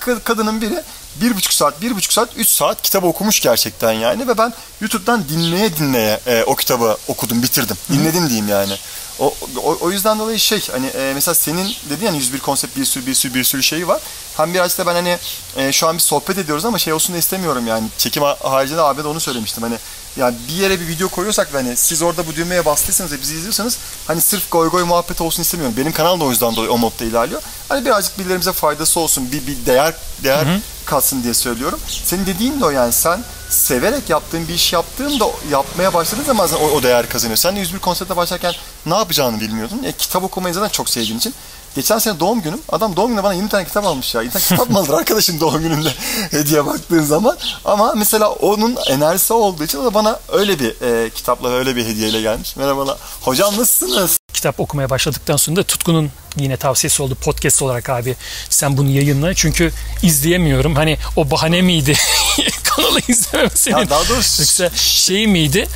Ka- 0.00 0.22
Kadının 0.24 0.60
biri 0.60 0.82
bir 1.20 1.36
buçuk 1.36 1.52
saat, 1.52 1.80
bir 1.82 1.96
buçuk 1.96 2.12
saat, 2.12 2.28
üç 2.36 2.48
saat 2.48 2.82
kitap 2.82 3.04
okumuş 3.04 3.40
gerçekten 3.40 3.92
yani 3.92 4.28
ve 4.28 4.38
ben 4.38 4.52
YouTube'dan 4.80 5.28
dinleye 5.28 5.76
dinleye 5.76 6.20
e, 6.26 6.44
o 6.46 6.56
kitabı 6.56 6.96
okudum, 7.08 7.42
bitirdim. 7.42 7.76
Dinledim 7.92 8.26
diyeyim 8.28 8.48
yani. 8.48 8.76
O, 9.18 9.34
o, 9.64 9.76
o 9.80 9.90
yüzden 9.90 10.18
dolayı 10.18 10.38
şey 10.38 10.68
hani 10.72 10.86
e, 10.86 11.12
mesela 11.14 11.34
senin 11.34 11.74
dediğin 11.90 12.06
yani 12.12 12.18
101 12.18 12.38
konsept 12.40 12.76
bir 12.76 12.84
sürü 12.84 13.06
bir 13.06 13.14
sürü 13.14 13.34
bir 13.34 13.44
sürü 13.44 13.62
şeyi 13.62 13.88
var. 13.88 14.00
Hem 14.36 14.54
biraz 14.54 14.78
da 14.78 14.86
ben 14.86 14.94
hani 14.94 15.18
e, 15.56 15.72
şu 15.72 15.88
an 15.88 15.94
bir 15.96 16.02
sohbet 16.02 16.38
ediyoruz 16.38 16.64
ama 16.64 16.78
şey 16.78 16.92
olsun 16.92 17.14
da 17.14 17.18
istemiyorum 17.18 17.66
yani. 17.66 17.88
Çekim 17.98 18.22
ha- 18.22 18.36
haricinde 18.42 18.80
abi 18.82 19.04
de 19.04 19.08
onu 19.08 19.20
söylemiştim 19.20 19.62
hani 19.62 19.76
yani 20.16 20.36
bir 20.48 20.52
yere 20.52 20.80
bir 20.80 20.88
video 20.88 21.08
koyuyorsak 21.08 21.54
ve 21.54 21.58
hani 21.58 21.76
siz 21.76 22.02
orada 22.02 22.26
bu 22.26 22.34
düğmeye 22.34 22.64
bastıysanız 22.64 23.12
ve 23.12 23.20
bizi 23.20 23.34
izliyorsanız 23.34 23.78
hani 24.06 24.20
sırf 24.20 24.50
goy 24.50 24.70
goy 24.70 24.84
muhabbet 24.84 25.20
olsun 25.20 25.42
istemiyorum. 25.42 25.76
Benim 25.78 25.92
kanal 25.92 26.20
da 26.20 26.24
o 26.24 26.30
yüzden 26.30 26.56
dolayı 26.56 26.70
o 26.70 26.78
modda 26.78 27.04
ilerliyor. 27.04 27.42
Hani 27.68 27.84
birazcık 27.84 28.18
birilerimize 28.18 28.52
faydası 28.52 29.00
olsun, 29.00 29.32
bir, 29.32 29.46
bir 29.46 29.66
değer 29.66 29.94
değer 30.24 30.46
kalsın 30.86 31.22
diye 31.22 31.34
söylüyorum. 31.34 31.80
Senin 32.04 32.26
dediğin 32.26 32.60
de 32.60 32.64
o 32.64 32.70
yani 32.70 32.92
sen 32.92 33.24
severek 33.50 34.10
yaptığın 34.10 34.48
bir 34.48 34.54
iş 34.54 34.72
yaptığında 34.72 35.24
yapmaya 35.50 35.94
başladığın 35.94 36.24
zaman 36.24 36.50
o, 36.52 36.66
o 36.66 36.82
değer 36.82 37.08
kazanıyor. 37.08 37.36
Sen 37.36 37.56
de 37.56 37.60
101 37.60 37.78
konsepte 37.78 38.16
başlarken 38.16 38.54
ne 38.86 38.94
yapacağını 38.94 39.40
bilmiyordun. 39.40 39.82
E, 39.82 39.92
kitap 39.92 40.24
okumayı 40.24 40.54
zaten 40.54 40.68
çok 40.68 40.88
sevdiğin 40.88 41.18
için. 41.18 41.34
Geçen 41.76 41.98
sene 41.98 42.20
doğum 42.20 42.42
günüm. 42.42 42.60
Adam 42.68 42.96
doğum 42.96 43.08
gününe 43.08 43.22
bana 43.24 43.34
20 43.34 43.48
tane 43.48 43.64
kitap 43.64 43.86
almış 43.86 44.14
ya. 44.14 44.22
20 44.22 44.32
tane 44.32 44.44
kitap 44.44 44.70
mı 44.70 44.78
alır 44.78 44.94
arkadaşın 44.94 45.40
doğum 45.40 45.62
gününde 45.62 45.88
hediye 46.30 46.66
baktığın 46.66 47.02
zaman. 47.02 47.36
Ama 47.64 47.94
mesela 47.96 48.30
onun 48.30 48.76
enerjisi 48.86 49.32
olduğu 49.32 49.64
için 49.64 49.78
o 49.78 49.84
da 49.84 49.94
bana 49.94 50.20
öyle 50.32 50.58
bir 50.58 50.80
e, 50.80 51.10
kitapla 51.10 51.48
öyle 51.48 51.76
bir 51.76 51.86
hediyeyle 51.86 52.20
gelmiş. 52.20 52.56
Merhabalar. 52.56 52.96
Hocam 53.22 53.56
nasılsınız? 53.56 54.18
kitap 54.32 54.60
okumaya 54.60 54.90
başladıktan 54.90 55.36
sonra 55.36 55.56
da 55.56 55.62
Tutku'nun 55.62 56.10
yine 56.36 56.56
tavsiyesi 56.56 57.02
oldu 57.02 57.14
podcast 57.14 57.62
olarak 57.62 57.90
abi 57.90 58.16
sen 58.50 58.76
bunu 58.76 58.90
yayınla 58.90 59.34
çünkü 59.34 59.72
izleyemiyorum 60.02 60.74
hani 60.74 60.98
o 61.16 61.30
bahane 61.30 61.62
miydi 61.62 61.96
kanalı 62.62 63.00
izlemem 63.08 63.50
senin 63.54 63.76
Ya 63.76 63.90
daha 63.90 64.08
doğrusu 64.08 64.42
yoksa 64.42 64.70
şey 64.76 65.26
miydi 65.26 65.68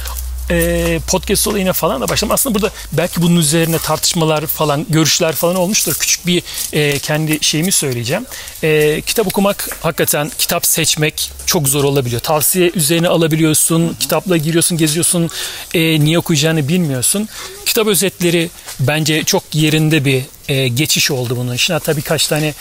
e, 0.50 1.00
podcast 1.06 1.48
olayına 1.48 1.72
falan 1.72 2.00
da 2.00 2.08
başladım. 2.08 2.32
Aslında 2.32 2.54
burada 2.54 2.70
belki 2.92 3.22
bunun 3.22 3.36
üzerine 3.36 3.78
tartışmalar 3.78 4.46
falan, 4.46 4.86
görüşler 4.88 5.32
falan 5.32 5.56
olmuştur. 5.56 5.94
Küçük 5.94 6.26
bir 6.26 6.42
e, 6.72 6.98
kendi 6.98 7.44
şeyimi 7.44 7.72
söyleyeceğim. 7.72 8.26
E, 8.62 9.00
kitap 9.00 9.26
okumak 9.26 9.68
hakikaten 9.82 10.30
kitap 10.38 10.66
seçmek 10.66 11.32
çok 11.46 11.68
zor 11.68 11.84
olabiliyor. 11.84 12.20
Tavsiye 12.20 12.70
üzerine 12.74 13.08
alabiliyorsun, 13.08 13.96
kitapla 14.00 14.36
giriyorsun, 14.36 14.78
geziyorsun, 14.78 15.30
e, 15.74 16.00
niye 16.00 16.18
okuyacağını 16.18 16.68
bilmiyorsun. 16.68 17.28
Kitap 17.66 17.86
özetleri 17.86 18.50
bence 18.80 19.24
çok 19.24 19.42
yerinde 19.54 20.04
bir 20.04 20.22
e, 20.48 20.68
geçiş 20.68 21.10
oldu 21.10 21.36
bunun 21.36 21.54
için. 21.54 21.74
Hatta 21.74 21.96
birkaç 21.96 22.26
tane 22.26 22.54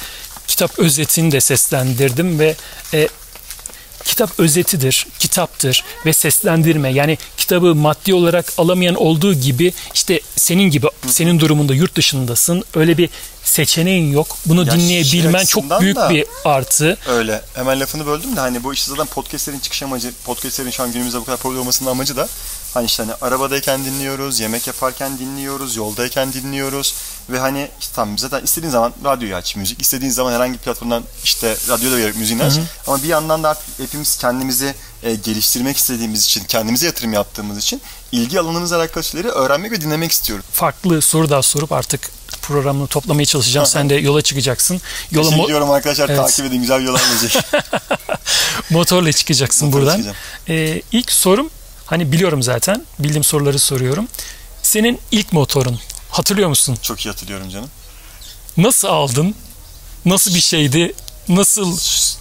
kitap 0.47 0.79
özetini 0.79 1.31
de 1.31 1.39
seslendirdim 1.39 2.39
ve 2.39 2.55
e, 2.93 3.07
kitap 4.09 4.39
özetidir, 4.39 5.07
kitaptır 5.19 5.83
ve 6.05 6.13
seslendirme. 6.13 6.89
Yani 6.89 7.17
kitabı 7.37 7.75
maddi 7.75 8.13
olarak 8.13 8.53
alamayan 8.57 8.95
olduğu 8.95 9.33
gibi 9.33 9.73
işte 9.93 10.19
senin 10.35 10.63
gibi 10.63 10.87
senin 11.07 11.39
durumunda 11.39 11.73
yurt 11.73 11.95
dışındasın. 11.95 12.63
Öyle 12.75 12.97
bir 12.97 13.09
seçeneğin 13.43 14.11
yok. 14.11 14.37
Bunu 14.45 14.67
Ya 14.67 14.73
dinleyebilmen 14.73 15.45
çok 15.45 15.81
büyük 15.81 15.97
bir 16.09 16.25
artı. 16.45 16.97
Öyle. 17.07 17.41
Hemen 17.55 17.79
lafını 17.79 18.05
böldüm 18.05 18.35
de 18.35 18.39
hani 18.39 18.63
bu 18.63 18.73
işte 18.73 18.91
zaten 18.91 19.05
podcastlerin 19.05 19.59
çıkış 19.59 19.83
amacı, 19.83 20.11
podcastlerin 20.25 20.69
şu 20.69 20.83
an 20.83 20.91
günümüzde 20.91 21.19
bu 21.19 21.25
kadar 21.25 21.37
popüler 21.37 21.59
olmasının 21.59 21.89
amacı 21.89 22.17
da 22.17 22.27
hani 22.73 22.85
işte 22.85 23.03
hani 23.03 23.15
arabadayken 23.21 23.85
dinliyoruz, 23.85 24.39
yemek 24.39 24.67
yaparken 24.67 25.19
dinliyoruz, 25.19 25.75
yoldayken 25.75 26.33
dinliyoruz 26.33 26.95
ve 27.29 27.39
hani 27.39 27.67
işte 27.79 27.91
tamam 27.95 28.17
zaten 28.17 28.43
istediğin 28.43 28.71
zaman 28.71 28.93
radyoyu 29.05 29.35
aç 29.35 29.55
müzik, 29.55 29.81
istediğin 29.81 30.11
zaman 30.11 30.33
herhangi 30.33 30.53
bir 30.53 30.57
platformdan 30.57 31.03
işte 31.23 31.57
radyoda 31.69 31.97
ver 31.97 32.11
müziğini 32.15 32.43
aç 32.43 32.53
ama 32.87 33.03
bir 33.03 33.07
yandan 33.07 33.43
da 33.43 33.49
artık 33.49 33.79
hepimiz 33.79 34.17
kendimizi 34.17 34.75
e, 35.03 35.15
geliştirmek 35.15 35.77
istediğimiz 35.77 36.25
için, 36.25 36.43
kendimize 36.43 36.85
yatırım 36.85 37.13
yaptığımız 37.13 37.57
için 37.57 37.81
ilgi 38.11 38.39
alanımızla 38.39 38.77
alakalı 38.77 39.03
şeyleri 39.03 39.27
öğrenmek 39.29 39.71
ve 39.71 39.81
dinlemek 39.81 40.11
istiyoruz. 40.11 40.45
Farklı 40.51 41.01
soru 41.01 41.29
daha 41.29 41.41
sorup 41.41 41.71
artık 41.71 42.11
programını 42.41 42.87
toplamaya 42.87 43.25
çalışacağım. 43.25 43.67
Sen 43.67 43.89
de 43.89 43.95
yola 43.95 44.21
çıkacaksın. 44.21 44.81
Yola 45.11 45.23
Teşekkür 45.29 45.45
ediyorum 45.45 45.71
arkadaşlar. 45.71 46.09
Evet. 46.09 46.17
Takip 46.19 46.45
edin. 46.45 46.61
Güzel 46.61 46.81
bir 46.81 46.85
gelecek. 47.21 47.43
motorla 48.69 49.11
çıkacaksın 49.11 49.67
Motorla 49.67 49.81
buradan. 49.85 49.97
çıkacağım. 49.97 50.17
Ee, 50.49 50.81
ilk 50.91 51.11
sorum 51.11 51.49
hani 51.89 52.11
biliyorum 52.11 52.43
zaten. 52.43 52.85
Bildiğim 52.99 53.23
soruları 53.23 53.59
soruyorum. 53.59 54.07
Senin 54.63 54.99
ilk 55.11 55.33
motorun 55.33 55.79
hatırlıyor 56.09 56.49
musun? 56.49 56.77
Çok 56.81 57.05
iyi 57.05 57.09
hatırlıyorum 57.09 57.49
canım. 57.49 57.69
Nasıl 58.57 58.87
aldın? 58.87 59.35
Nasıl 60.05 60.35
bir 60.35 60.39
şeydi? 60.39 60.93
Nasıl 61.29 61.77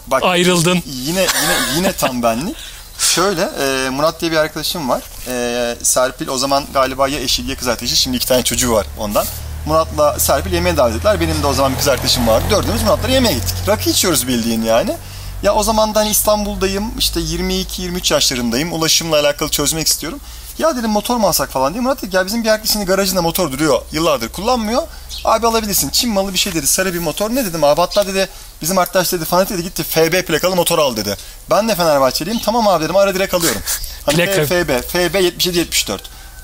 Bak, 0.06 0.22
ayrıldın? 0.24 0.82
Yine 0.86 1.20
yine 1.20 1.56
yine 1.76 1.92
tam 1.92 2.22
benlik. 2.22 2.56
Şöyle 2.98 3.42
e, 3.42 3.88
Murat 3.90 4.20
diye 4.20 4.30
bir 4.30 4.36
arkadaşım 4.36 4.88
var. 4.88 5.02
E, 5.28 5.76
Serpil 5.82 6.28
o 6.28 6.38
zaman 6.38 6.64
galiba 6.74 7.08
ya 7.08 7.20
eşi 7.20 7.42
ya 7.42 7.56
kız 7.56 7.68
arkadaşı. 7.68 7.96
Şimdi 7.96 8.16
iki 8.16 8.26
tane 8.26 8.42
çocuğu 8.44 8.72
var 8.72 8.86
ondan. 8.98 9.26
Murat'la 9.66 10.18
Serpil 10.18 10.52
yemeğe 10.52 10.76
davet 10.76 10.96
ettiler. 10.96 11.20
Benim 11.20 11.42
de 11.42 11.46
o 11.46 11.54
zaman 11.54 11.72
bir 11.72 11.78
kız 11.78 11.88
arkadaşım 11.88 12.26
vardı. 12.26 12.44
Dördümüz 12.50 12.82
Murat'la 12.82 13.08
yemeğe 13.08 13.34
gittik. 13.34 13.56
Rakı 13.68 13.90
içiyoruz 13.90 14.28
bildiğin 14.28 14.62
yani. 14.62 14.96
Ya 15.42 15.54
o 15.54 15.62
zaman 15.62 15.94
da 15.94 16.00
hani 16.00 16.10
İstanbul'dayım. 16.10 16.84
işte 16.98 17.20
22-23 17.20 18.12
yaşlarındayım. 18.12 18.72
Ulaşımla 18.72 19.18
alakalı 19.20 19.48
çözmek 19.48 19.86
istiyorum. 19.86 20.20
Ya 20.58 20.76
dedim 20.76 20.90
motor 20.90 21.16
mu 21.16 21.26
alsak 21.28 21.50
falan 21.50 21.72
diye. 21.74 21.82
Murat 21.82 22.02
dedi 22.02 22.16
ya 22.16 22.26
bizim 22.26 22.44
bir 22.44 22.48
arkadaşının 22.48 22.86
garajında 22.86 23.22
motor 23.22 23.52
duruyor. 23.52 23.82
Yıllardır 23.92 24.28
kullanmıyor. 24.28 24.82
Abi 25.24 25.46
alabilirsin. 25.46 25.90
Çin 25.90 26.10
malı 26.10 26.32
bir 26.32 26.38
şey 26.38 26.54
dedi. 26.54 26.66
Sarı 26.66 26.94
bir 26.94 26.98
motor. 26.98 27.30
Ne 27.30 27.44
dedim 27.46 27.64
abi? 27.64 27.80
Hatta 27.80 28.06
dedi 28.06 28.28
bizim 28.62 28.78
arkadaş 28.78 29.12
dedi 29.12 29.24
fanatik 29.24 29.54
dedi 29.56 29.62
gitti 29.62 29.82
FB 29.82 30.22
plakalı 30.26 30.56
motor 30.56 30.78
al 30.78 30.96
dedi. 30.96 31.16
Ben 31.50 31.68
de 31.68 31.74
Fenerbahçeliyim. 31.74 32.38
Tamam 32.38 32.68
abi 32.68 32.84
dedim 32.84 32.96
ara 32.96 33.14
direkt 33.14 33.34
alıyorum. 33.34 33.62
Hani 34.06 34.16
Plaka. 34.16 34.46
FB, 34.46 34.82
FB 34.88 35.14
77-74. 35.14 35.98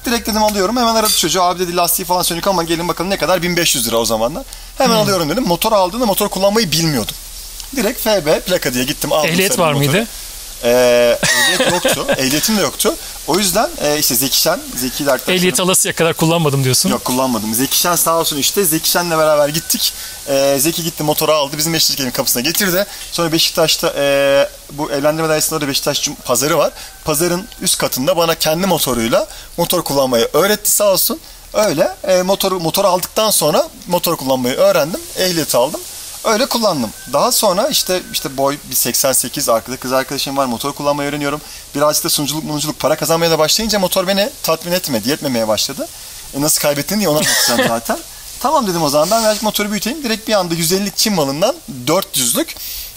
Direkt 0.04 0.28
dedim 0.28 0.42
alıyorum. 0.42 0.76
Hemen 0.76 0.94
aradı 0.94 1.12
çocuğu. 1.12 1.42
Abi 1.42 1.58
dedi 1.60 1.76
lastiği 1.76 2.06
falan 2.06 2.22
sönük 2.22 2.46
ama 2.46 2.62
gelin 2.62 2.88
bakalım 2.88 3.10
ne 3.10 3.16
kadar? 3.16 3.42
1500 3.42 3.86
lira 3.86 3.96
o 3.96 4.04
zamanlar. 4.04 4.44
Hemen 4.78 4.96
alıyorum 4.96 5.28
dedim. 5.30 5.44
Motor 5.46 5.72
aldığında 5.72 6.06
motor 6.06 6.28
kullanmayı 6.28 6.72
bilmiyordum. 6.72 7.14
Direkt 7.76 8.00
FB 8.00 8.40
plaka 8.46 8.74
diye 8.74 8.84
gittim 8.84 9.12
aldım. 9.12 9.30
Ehliyet 9.30 9.58
var 9.58 9.72
motoru. 9.72 9.90
mıydı? 9.90 10.06
Ee, 10.64 11.18
ehliyet 11.22 11.72
yoktu. 11.72 12.06
Ehliyetim 12.18 12.56
de 12.58 12.60
yoktu. 12.62 12.94
O 13.26 13.38
yüzden 13.38 13.70
e, 13.82 13.98
işte 13.98 14.14
Zeki 14.14 14.40
Şen, 14.40 14.60
Zeki 14.76 15.06
de 15.06 15.10
arkadaşlarım- 15.12 15.36
Ehliyet 15.38 15.60
alasıya 15.60 15.94
kadar 15.94 16.14
kullanmadım 16.14 16.64
diyorsun. 16.64 16.88
Yok 16.90 17.04
kullanmadım. 17.04 17.54
Zeki 17.54 17.78
Şen 17.78 17.96
sağ 17.96 18.18
olsun 18.18 18.36
işte. 18.36 18.64
Zeki 18.64 18.90
Şen'le 18.90 19.10
beraber 19.10 19.48
gittik. 19.48 19.92
Ee, 20.28 20.56
Zeki 20.60 20.84
gitti 20.84 21.02
motoru 21.02 21.32
aldı. 21.32 21.58
Bizim 21.58 21.72
Beşiktaş'ın 21.72 22.10
kapısına 22.10 22.42
getirdi. 22.42 22.86
Sonra 23.12 23.32
Beşiktaş'ta 23.32 23.92
e, 23.96 24.48
bu 24.72 24.90
evlendirme 24.92 25.28
dairesinde 25.28 25.54
orada 25.54 25.68
Beşiktaş 25.68 26.08
pazarı 26.24 26.58
var. 26.58 26.72
Pazarın 27.04 27.48
üst 27.60 27.78
katında 27.78 28.16
bana 28.16 28.34
kendi 28.34 28.66
motoruyla 28.66 29.26
motor 29.56 29.82
kullanmayı 29.84 30.28
öğretti 30.32 30.70
sağ 30.70 30.92
olsun. 30.92 31.20
Öyle 31.54 31.94
e, 32.08 32.22
motoru 32.22 32.60
motor 32.60 32.84
aldıktan 32.84 33.30
sonra 33.30 33.68
motor 33.86 34.16
kullanmayı 34.16 34.54
öğrendim. 34.54 35.00
Ehliyet 35.18 35.54
aldım. 35.54 35.80
Öyle 36.24 36.46
kullandım. 36.46 36.90
Daha 37.12 37.32
sonra 37.32 37.68
işte 37.68 38.02
işte 38.12 38.36
boy 38.36 38.58
bir 38.70 38.74
88 38.74 39.48
arkada 39.48 39.76
kız 39.76 39.92
arkadaşım 39.92 40.36
var 40.36 40.46
motor 40.46 40.72
kullanmayı 40.72 41.08
öğreniyorum. 41.08 41.40
Birazcık 41.74 42.04
da 42.04 42.08
sunuculuk 42.08 42.44
munuculuk 42.44 42.78
para 42.78 42.96
kazanmaya 42.96 43.30
da 43.30 43.38
başlayınca 43.38 43.78
motor 43.78 44.06
beni 44.06 44.30
tatmin 44.42 44.72
etmedi, 44.72 45.08
yetmemeye 45.08 45.48
başladı. 45.48 45.88
E 46.34 46.40
nasıl 46.40 46.62
kaybettin 46.62 46.98
diye 46.98 47.08
onu 47.08 47.18
anlatacağım 47.18 47.60
zaten. 47.68 47.98
tamam 48.40 48.66
dedim 48.66 48.82
o 48.82 48.88
zaman 48.88 49.10
ben 49.10 49.22
birazcık 49.22 49.42
motoru 49.42 49.70
büyüteyim. 49.70 50.04
Direkt 50.04 50.28
bir 50.28 50.32
anda 50.32 50.54
150'lik 50.54 50.96
Çin 50.96 51.12
malından 51.12 51.54
400'lük 51.86 52.46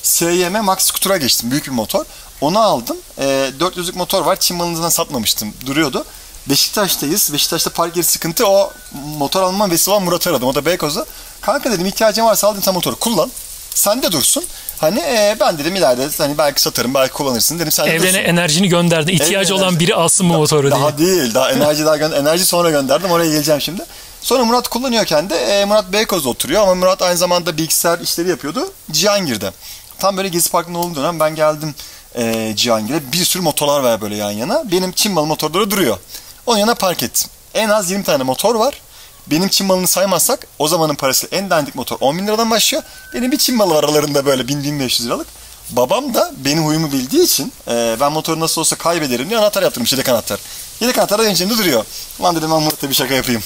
SYM 0.03 0.63
Max 0.63 0.79
Scooter'a 0.79 1.17
geçtim. 1.17 1.51
Büyük 1.51 1.65
bir 1.65 1.71
motor. 1.71 2.05
Onu 2.41 2.59
aldım. 2.59 2.97
E, 3.17 3.23
400'lük 3.59 3.95
motor 3.97 4.25
var. 4.25 4.39
Çin 4.39 4.57
malından 4.57 4.89
satmamıştım. 4.89 5.53
Duruyordu. 5.65 6.05
Beşiktaş'tayız. 6.49 7.33
Beşiktaş'ta 7.33 7.69
park 7.69 7.95
yeri 7.95 8.05
sıkıntı. 8.07 8.47
O 8.47 8.73
motor 9.17 9.41
almam 9.41 9.71
vesile 9.71 9.91
olan 9.91 10.03
Murat'ı 10.03 10.29
aradım. 10.29 10.47
O 10.47 10.55
da 10.55 10.65
Beykoz'da. 10.65 11.05
Kanka 11.47 11.71
dedim 11.71 11.85
ihtiyacın 11.85 12.25
varsa 12.25 12.47
aldın 12.47 12.61
sen 12.61 12.73
motoru 12.73 12.95
kullan. 12.95 13.31
Sen 13.73 14.01
de 14.03 14.11
dursun. 14.11 14.43
Hani 14.77 14.99
e, 14.99 15.37
ben 15.39 15.57
dedim 15.57 15.75
ileride 15.75 16.07
hani 16.17 16.37
belki 16.37 16.61
satarım 16.61 16.93
belki 16.93 17.13
kullanırsın 17.13 17.59
dedim 17.59 17.71
sen 17.71 17.85
de 17.85 17.89
Evrene 17.91 18.07
dursun. 18.13 18.23
enerjini 18.23 18.69
gönderdin. 18.69 19.13
İhtiyacı 19.13 19.35
Evrene 19.53 19.53
olan 19.53 19.63
enerji. 19.73 19.79
biri 19.79 19.95
alsın 19.95 20.29
bu 20.29 20.33
motoru 20.33 20.61
diye. 20.61 20.71
Daha 20.71 20.97
değil. 20.97 21.33
Daha 21.33 21.51
enerji 21.51 21.85
daha 21.85 21.97
gö- 21.97 22.15
enerji 22.19 22.45
sonra 22.45 22.69
gönderdim. 22.69 23.11
Oraya 23.11 23.31
geleceğim 23.31 23.61
şimdi. 23.61 23.81
Sonra 24.21 24.45
Murat 24.45 24.67
kullanıyorken 24.67 25.29
de 25.29 25.35
e, 25.61 25.65
Murat 25.65 25.93
Beykoz'da 25.93 26.29
oturuyor 26.29 26.61
ama 26.61 26.75
Murat 26.75 27.01
aynı 27.01 27.17
zamanda 27.17 27.57
bilgisayar 27.57 27.99
işleri 27.99 28.29
yapıyordu. 28.29 28.71
Cihangir'de. 28.91 29.51
Tam 29.99 30.17
böyle 30.17 30.27
Gezi 30.29 30.49
Parkı'nın 30.51 30.75
olduğu 30.75 30.95
dönem 30.95 31.19
ben 31.19 31.35
geldim 31.35 31.75
e, 32.15 32.53
Cihangir'e. 32.55 33.11
Bir 33.13 33.25
sürü 33.25 33.43
motorlar 33.43 33.79
var 33.79 34.01
böyle 34.01 34.15
yan 34.15 34.31
yana. 34.31 34.71
Benim 34.71 34.91
Çin 34.91 35.11
malı 35.11 35.25
motorları 35.25 35.71
duruyor. 35.71 35.97
Onun 36.45 36.57
yanına 36.57 36.75
park 36.75 37.03
ettim. 37.03 37.29
En 37.53 37.69
az 37.69 37.91
20 37.91 38.03
tane 38.03 38.23
motor 38.23 38.55
var. 38.55 38.81
Benim 39.31 39.49
Çin 39.49 39.67
malını 39.67 39.87
saymazsak 39.87 40.47
o 40.59 40.67
zamanın 40.67 40.95
parası 40.95 41.27
en 41.31 41.49
dandik 41.49 41.75
motor 41.75 41.97
10 42.01 42.17
bin 42.17 42.27
liradan 42.27 42.51
başlıyor. 42.51 42.83
Benim 43.13 43.31
bir 43.31 43.37
Çin 43.37 43.55
malı 43.55 43.73
var 43.73 43.83
aralarında 43.83 44.25
böyle 44.25 44.43
1000-1500 44.43 45.05
liralık. 45.05 45.27
Babam 45.69 46.13
da 46.13 46.31
benim 46.37 46.65
huyumu 46.65 46.91
bildiği 46.91 47.23
için 47.23 47.53
e, 47.67 47.97
ben 47.99 48.11
motoru 48.11 48.39
nasıl 48.39 48.61
olsa 48.61 48.75
kaybederim 48.75 49.29
diye 49.29 49.39
anahtar 49.39 49.63
yaptırmış 49.63 49.93
yedek 49.93 50.09
anahtar. 50.09 50.39
Yedek 50.79 50.97
anahtar 50.97 51.19
da 51.19 51.35
cebimde 51.35 51.57
duruyor. 51.57 51.85
Lan 52.21 52.35
dedim 52.35 52.51
ben 52.51 52.61
Murat'a 52.61 52.89
bir 52.89 52.95
şaka 52.95 53.13
yapayım. 53.13 53.43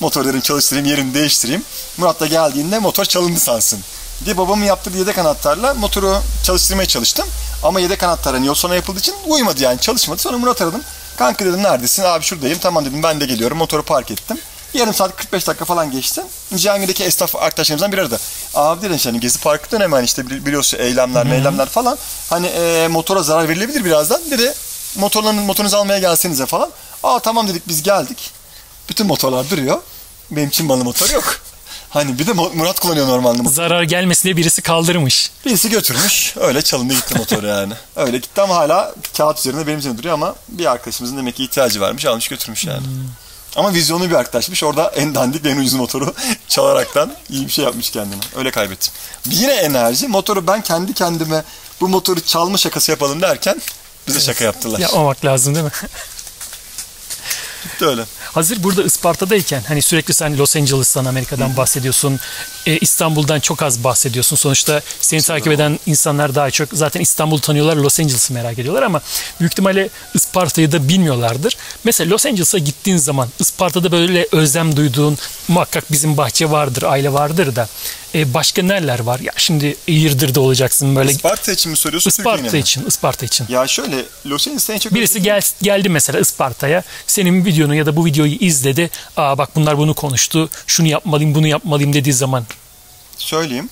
Motor 0.00 0.24
dedim 0.24 0.40
çalıştırayım 0.40 0.88
yerini 0.88 1.14
değiştireyim. 1.14 1.64
Murat 1.96 2.20
da 2.20 2.26
geldiğinde 2.26 2.78
motor 2.78 3.04
çalındı 3.04 3.40
sansın. 3.40 3.80
diye 4.24 4.36
babamın 4.36 4.64
yaptığı 4.64 4.98
yedek 4.98 5.18
anahtarla 5.18 5.74
motoru 5.74 6.22
çalıştırmaya 6.44 6.86
çalıştım. 6.86 7.26
Ama 7.62 7.80
yedek 7.80 8.02
anahtar 8.02 8.34
hani 8.34 8.46
yol 8.46 8.54
sonra 8.54 8.74
yapıldığı 8.74 8.98
için 8.98 9.14
uymadı 9.26 9.62
yani 9.62 9.80
çalışmadı. 9.80 10.22
Sonra 10.22 10.38
Murat 10.38 10.62
aradım. 10.62 10.82
Kanka 11.18 11.44
dedim 11.44 11.62
neredesin? 11.62 12.02
Abi 12.02 12.24
şuradayım. 12.24 12.58
Tamam 12.58 12.84
dedim 12.84 13.02
ben 13.02 13.20
de 13.20 13.26
geliyorum. 13.26 13.58
Motoru 13.58 13.82
park 13.82 14.10
ettim. 14.10 14.38
Yarım 14.74 14.94
saat 14.94 15.16
45 15.16 15.46
dakika 15.46 15.64
falan 15.64 15.90
geçti. 15.90 16.22
Cihangir'deki 16.56 17.04
esnaf 17.04 17.36
arkadaşlarımızdan 17.36 17.92
biri 17.92 18.00
aradı. 18.00 18.18
Abi 18.54 18.82
dedi 18.90 18.98
hani 19.04 19.20
Gezi 19.20 19.40
Parkı 19.40 19.70
dönemi 19.70 19.94
hani 19.94 20.04
işte 20.04 20.22
bili- 20.22 20.46
biliyorsun 20.46 20.78
eylemler 20.78 21.26
meylemler 21.26 21.68
falan. 21.68 21.98
Hani 22.30 22.46
e, 22.46 22.88
motora 22.88 23.22
zarar 23.22 23.48
verilebilir 23.48 23.84
birazdan. 23.84 24.20
Dedi 24.30 24.54
motorlarınız 24.96 25.44
motorunuzu 25.44 25.76
almaya 25.76 25.98
gelsenize 25.98 26.46
falan. 26.46 26.70
Aa 27.02 27.18
tamam 27.18 27.48
dedik 27.48 27.68
biz 27.68 27.82
geldik. 27.82 28.30
Bütün 28.88 29.06
motorlar 29.06 29.50
duruyor. 29.50 29.80
Benim 30.30 30.50
Çin 30.50 30.66
malı 30.66 30.84
motor 30.84 31.10
yok. 31.10 31.36
Hani 31.90 32.18
bir 32.18 32.26
de 32.26 32.32
Mu- 32.32 32.50
Murat 32.54 32.80
kullanıyor 32.80 33.08
normalde. 33.08 33.48
Zarar 33.48 33.82
gelmesin 33.82 34.22
diye 34.22 34.36
birisi 34.36 34.62
kaldırmış. 34.62 35.30
Birisi 35.46 35.70
götürmüş. 35.70 36.34
Öyle 36.40 36.62
çalındı 36.62 36.94
gitti 36.94 37.14
motor 37.18 37.42
yani. 37.42 37.72
Öyle 37.96 38.18
gitti 38.18 38.40
ama 38.40 38.54
hala 38.56 38.94
kağıt 39.16 39.38
üzerinde 39.38 39.66
benim 39.66 39.78
üzerinde 39.78 39.98
duruyor 39.98 40.14
ama 40.14 40.34
bir 40.48 40.66
arkadaşımızın 40.66 41.16
demek 41.16 41.36
ki 41.36 41.44
ihtiyacı 41.44 41.80
varmış 41.80 42.06
almış 42.06 42.28
götürmüş 42.28 42.64
yani. 42.64 42.82
Ama 43.56 43.74
vizyonlu 43.74 44.10
bir 44.10 44.14
arkadaşmış. 44.14 44.62
Orada 44.62 44.88
en 44.96 45.14
dandik 45.14 45.46
en 45.46 45.56
ucuz 45.56 45.74
motoru 45.74 46.14
çalaraktan 46.48 47.12
iyi 47.30 47.46
bir 47.46 47.52
şey 47.52 47.64
yapmış 47.64 47.90
kendine. 47.90 48.20
Öyle 48.36 48.50
kaybettim. 48.50 48.92
Yine 49.26 49.52
enerji. 49.52 50.08
Motoru 50.08 50.46
ben 50.46 50.62
kendi 50.62 50.94
kendime 50.94 51.42
bu 51.80 51.88
motoru 51.88 52.20
çalma 52.20 52.58
şakası 52.58 52.90
yapalım 52.90 53.22
derken 53.22 53.60
bize 54.08 54.20
şaka 54.20 54.44
yaptılar. 54.44 54.78
Yapmamak 54.78 55.24
lazım 55.24 55.54
değil 55.54 55.64
mi? 55.64 55.72
Gitti 57.62 57.86
öyle. 57.86 58.04
Hazır 58.32 58.62
burada 58.62 58.82
Isparta'dayken 58.82 59.62
hani 59.68 59.82
sürekli 59.82 60.14
sen 60.14 60.38
Los 60.38 60.56
Angeles'tan 60.56 61.04
Amerika'dan 61.04 61.56
bahsediyorsun. 61.56 62.20
e, 62.66 62.78
İstanbul'dan 62.78 63.40
çok 63.40 63.62
az 63.62 63.84
bahsediyorsun. 63.84 64.36
Sonuçta 64.36 64.80
seni 65.00 65.22
takip 65.22 65.52
eden 65.52 65.78
insanlar 65.86 66.34
daha 66.34 66.50
çok 66.50 66.68
zaten 66.72 67.00
İstanbul'u 67.00 67.40
tanıyorlar, 67.40 67.76
Los 67.76 68.00
Angeles'ı 68.00 68.32
merak 68.32 68.58
ediyorlar 68.58 68.82
ama 68.82 69.00
büyük 69.40 69.52
ihtimalle 69.52 69.88
Isparta'yı 70.14 70.72
da 70.72 70.88
bilmiyorlardır. 70.88 71.56
Mesela 71.84 72.10
Los 72.10 72.26
Angeles'a 72.26 72.58
gittiğin 72.58 72.96
zaman 72.96 73.28
Isparta'da 73.38 73.92
böyle 73.92 74.26
özlem 74.32 74.76
duyduğun 74.76 75.18
muhakkak 75.48 75.92
bizim 75.92 76.16
bahçe 76.16 76.50
vardır, 76.50 76.82
aile 76.82 77.12
vardır 77.12 77.56
da 77.56 77.68
e, 78.14 78.34
başka 78.34 78.62
neler 78.62 79.00
var? 79.00 79.20
Ya 79.20 79.32
şimdi 79.36 79.76
Eğirdir'de 79.88 80.40
olacaksın 80.40 80.96
böyle 80.96 81.10
Isparta 81.10 81.52
için 81.52 81.70
mi 81.70 81.76
soruyorsun? 81.76 82.10
Türkiye'nin 82.10 82.38
Isparta 82.38 82.56
mi? 82.56 82.62
için, 82.62 82.86
Isparta 82.86 83.26
için. 83.26 83.46
Ya 83.48 83.66
şöyle 83.66 84.04
Los 84.26 84.46
Angeles'ta 84.48 84.72
en 84.72 84.78
çok 84.78 84.94
Birisi 84.94 85.22
gel, 85.22 85.42
geldi 85.62 85.88
mesela 85.88 86.20
Isparta'ya 86.20 86.82
senin 87.06 87.44
videonu 87.44 87.74
ya 87.74 87.86
da 87.86 87.96
bu 87.96 88.04
videoyu 88.04 88.34
izledi. 88.34 88.90
Aa 89.16 89.38
bak 89.38 89.56
bunlar 89.56 89.78
bunu 89.78 89.94
konuştu. 89.94 90.50
Şunu 90.66 90.88
yapmalıyım 90.88 91.34
bunu 91.34 91.46
yapmalıyım 91.46 91.92
dediği 91.92 92.12
zaman. 92.12 92.44
söyleyeyim. 93.18 93.68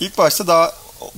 İlk 0.00 0.18
başta 0.18 0.46
daha 0.46 0.72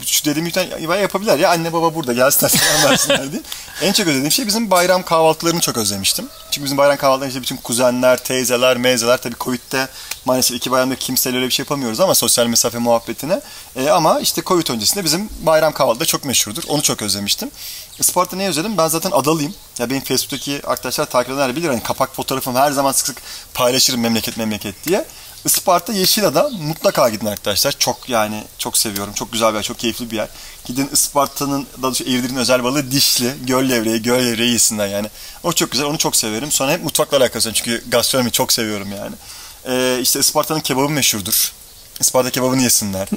şu 0.05 0.25
dediğim 0.25 0.53
ya 0.89 0.97
yapabilirler 0.97 1.39
ya 1.39 1.51
anne 1.51 1.73
baba 1.73 1.95
burada 1.95 2.13
gelsinler 2.13 2.49
selam 2.51 2.91
versinler 2.91 3.33
diye. 3.33 3.43
En 3.83 3.93
çok 3.93 4.07
özlediğim 4.07 4.33
şey 4.33 4.47
bizim 4.47 4.71
bayram 4.71 5.03
kahvaltılarını 5.03 5.61
çok 5.61 5.77
özlemiştim. 5.77 6.29
Çünkü 6.51 6.65
bizim 6.65 6.79
bayram 6.79 6.97
kahvaltılarında 6.97 7.29
işte 7.29 7.43
bütün 7.43 7.57
kuzenler, 7.57 8.25
teyzeler, 8.25 8.77
meyzeler 8.77 9.17
tabii 9.17 9.35
Covid'de 9.41 9.89
maalesef 10.27 10.57
iki 10.57 10.71
bayramda 10.71 10.97
kimseyle 10.97 11.37
öyle 11.37 11.47
bir 11.47 11.53
şey 11.53 11.63
yapamıyoruz 11.63 12.01
ama 12.01 12.15
sosyal 12.15 12.47
mesafe 12.47 12.79
muhabbetine. 12.79 13.41
E, 13.77 13.91
ama 13.91 14.21
işte 14.21 14.43
Covid 14.47 14.69
öncesinde 14.69 15.05
bizim 15.05 15.29
bayram 15.43 15.73
kahvaltıda 15.73 16.05
çok 16.05 16.25
meşhurdur. 16.25 16.63
Onu 16.69 16.83
çok 16.83 17.03
özlemiştim. 17.03 17.51
Isparta 17.99 18.37
ne 18.37 18.49
özledim? 18.49 18.79
Ben 18.79 18.89
zaten 18.89 19.11
adalıyım. 19.11 19.55
Ya 19.79 19.91
benim 19.91 20.03
Facebook'taki 20.05 20.61
arkadaşlar 20.67 21.07
takip 21.07 21.33
edenler 21.33 21.57
bilir. 21.57 21.69
Hani 21.69 21.83
kapak 21.83 22.17
fotoğrafım 22.17 22.55
her 22.55 22.71
zaman 22.71 22.93
sık 22.93 23.07
sık 23.07 23.23
paylaşırım 23.55 24.01
memleket 24.01 24.37
memleket 24.37 24.85
diye. 24.87 25.05
Isparta 25.45 25.93
Yeşilada 25.93 26.51
mutlaka 26.61 27.09
gidin 27.09 27.27
arkadaşlar. 27.27 27.73
Çok 27.79 28.09
yani 28.09 28.45
çok 28.59 28.79
seviyorum. 28.79 29.13
Çok 29.13 29.33
güzel 29.33 29.51
bir 29.51 29.55
yer, 29.55 29.63
çok 29.63 29.79
keyifli 29.79 30.11
bir 30.11 30.17
yer. 30.17 30.29
Gidin 30.65 30.89
Isparta'nın, 30.93 31.67
daha 31.77 31.83
doğrusu 31.83 32.05
Eğirdir'in 32.05 32.37
özel 32.37 32.65
balığı 32.65 32.91
dişli. 32.91 33.35
Göl 33.47 33.69
levreği, 33.69 34.03
göl 34.03 34.25
levreği 34.25 34.53
yesinler 34.53 34.87
yani. 34.87 35.09
O 35.43 35.53
çok 35.53 35.71
güzel, 35.71 35.87
onu 35.87 35.99
çok 35.99 36.17
severim. 36.17 36.53
Sonra 36.53 36.73
hep 36.73 36.85
mutfakla 36.85 37.17
alakası 37.17 37.49
var 37.49 37.55
çünkü 37.55 37.85
gastronomi 37.89 38.33
çok 38.33 38.53
seviyorum 38.53 38.89
yani. 38.93 39.15
Ee, 39.69 39.99
işte 40.03 40.21
Isparta'nın 40.21 40.61
kebabı 40.61 40.89
meşhurdur. 40.89 41.53
Isparta 42.01 42.31
kebabını 42.31 42.63
yesinler. 42.63 43.09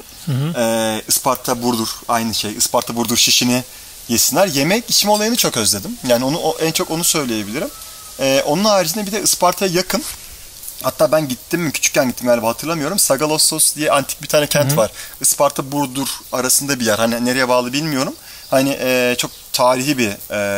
Ee, 0.56 1.02
Isparta 1.08 1.62
Burdur 1.62 1.88
aynı 2.08 2.34
şey. 2.34 2.52
Isparta 2.56 2.96
Burdur 2.96 3.16
şişini 3.16 3.64
yesinler. 4.08 4.46
Yemek 4.46 4.90
içme 4.90 5.10
olayını 5.10 5.36
çok 5.36 5.56
özledim. 5.56 5.98
Yani 6.08 6.24
onu 6.24 6.38
o- 6.38 6.58
en 6.60 6.72
çok 6.72 6.90
onu 6.90 7.04
söyleyebilirim. 7.04 7.68
Ee, 8.20 8.42
onun 8.46 8.64
haricinde 8.64 9.06
bir 9.06 9.12
de 9.12 9.22
Isparta'ya 9.22 9.72
yakın 9.72 10.02
Hatta 10.82 11.12
ben 11.12 11.28
gittim 11.28 11.60
mi 11.60 11.72
küçükken 11.72 12.08
gittim 12.08 12.26
galiba 12.26 12.48
hatırlamıyorum. 12.48 12.98
Sagalossos 12.98 13.76
diye 13.76 13.90
antik 13.92 14.22
bir 14.22 14.26
tane 14.28 14.46
kent 14.46 14.76
var. 14.76 14.90
Isparta 15.20 15.72
Burdur 15.72 16.08
arasında 16.32 16.80
bir 16.80 16.84
yer. 16.86 16.98
Hani 16.98 17.24
nereye 17.24 17.48
bağlı 17.48 17.72
bilmiyorum. 17.72 18.14
Hani 18.50 18.78
e, 18.80 19.14
çok 19.18 19.30
tarihi 19.52 19.98
bir 19.98 20.10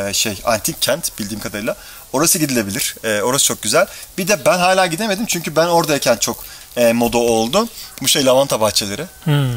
e, 0.09 0.13
şey 0.15 0.41
antik 0.45 0.83
kent 0.83 1.19
bildiğim 1.19 1.41
kadarıyla. 1.43 1.77
Orası 2.13 2.39
gidilebilir. 2.39 2.95
E, 3.05 3.23
orası 3.23 3.45
çok 3.45 3.63
güzel. 3.63 3.87
Bir 4.19 4.29
de 4.29 4.45
ben 4.47 4.59
hala 4.59 4.87
gidemedim 4.87 5.27
çünkü 5.27 5.57
ben 5.57 5.67
oradayken 5.67 6.17
çok 6.17 6.45
e, 6.77 6.93
moda 6.93 7.19
oldu. 7.19 7.69
Bu 8.03 8.09
şey 8.09 8.27
lavanta 8.27 8.61
bahçeleri. 8.61 9.05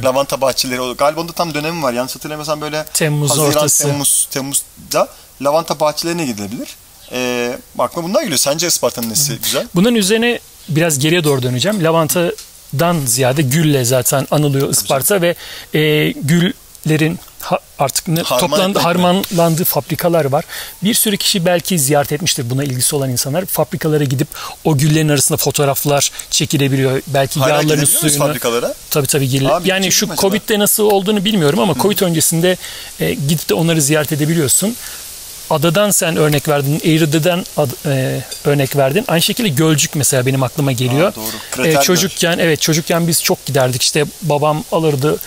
Lavanta 0.04 0.41
bahçeleri. 0.41 0.94
Galiba 0.98 1.22
onda 1.22 1.32
tam 1.32 1.54
dönemi 1.54 1.84
var. 1.84 1.94
Yanlış 1.94 2.15
hatırlamıyorsam 2.15 2.62
böyle 2.62 2.86
Temmuz 2.94 3.30
Haziran, 3.30 3.48
ortası. 3.48 3.84
Temmuz, 3.84 4.28
Temmuz'da 4.32 5.08
lavanta 5.41 5.80
bahçelerine 5.80 6.26
gidilebilir. 6.26 6.76
E, 7.12 7.52
aklıma 7.80 8.08
bunlar 8.10 8.22
geliyor. 8.22 8.38
Sence 8.38 8.68
Isparta'nın 8.68 9.10
nesi 9.10 9.38
güzel? 9.44 9.68
Bunun 9.76 9.96
üzerine 9.96 10.39
biraz 10.70 11.00
geriye 11.00 11.24
doğru 11.24 11.44
döneceğim. 11.44 11.84
Lavantadan 11.84 13.00
ziyade 13.06 13.41
gülle 13.41 13.86
zaten 13.86 14.28
anılıyor 14.32 14.70
Isparta 14.70 15.22
ve 15.22 15.36
e, 15.74 16.12
güllerin 16.12 17.20
artık 17.79 18.08
ne, 18.08 18.21
Harman 18.21 18.49
toplandı, 18.49 18.79
harmanlandığı 18.79 19.63
fabrikalar 19.63 20.25
var. 20.25 20.45
Bir 20.84 20.93
sürü 20.93 21.17
kişi 21.17 21.45
belki 21.45 21.79
ziyaret 21.79 22.12
etmiştir 22.12 22.49
buna 22.49 22.63
ilgisi 22.63 22.95
olan 22.95 23.10
insanlar. 23.10 23.45
Fabrikalara 23.45 24.03
gidip 24.03 24.27
o 24.63 24.77
güllerin 24.77 25.10
arasında 25.10 25.38
fotoğraflar 25.38 26.12
çekilebiliyor. 26.31 27.01
Belki 27.08 27.39
Hala 27.39 27.49
yağlarını 27.49 27.86
suyunu. 27.86 28.17
fabrikalara? 28.17 28.73
Tabii 28.89 29.08
tabii 29.08 29.29
girilir. 29.29 29.49
Abi, 29.49 29.69
yani 29.69 29.91
şu 29.91 30.08
mi 30.08 30.13
acaba? 30.13 30.21
Covid'de 30.21 30.60
nasıl 30.60 30.84
olduğunu 30.84 31.25
bilmiyorum 31.25 31.60
ama 31.60 31.73
Covid 31.73 31.99
öncesinde 31.99 32.58
e, 32.99 33.13
gidip 33.13 33.49
de 33.49 33.53
onları 33.53 33.81
ziyaret 33.81 34.12
edebiliyorsun. 34.12 34.75
Adadan 35.56 35.91
sen 35.91 36.15
örnek 36.15 36.48
verdin, 36.48 36.82
Eğride'den 36.84 37.46
ad- 37.58 37.86
e, 37.86 38.22
örnek 38.46 38.76
verdin. 38.76 39.06
Aynı 39.08 39.22
şekilde 39.22 39.48
Gölcük 39.50 39.96
mesela 39.96 40.26
benim 40.26 40.44
aklıma 40.44 40.72
geliyor. 40.72 41.08
Aa, 41.08 41.15
doğru. 41.58 41.68
E, 41.68 41.82
çocukken 41.82 42.38
evet 42.39 42.62
çocukken 42.62 43.08
biz 43.08 43.24
çok 43.24 43.46
giderdik. 43.46 43.82
İşte 43.82 44.06
babam 44.22 44.63
alırdı 44.72 45.18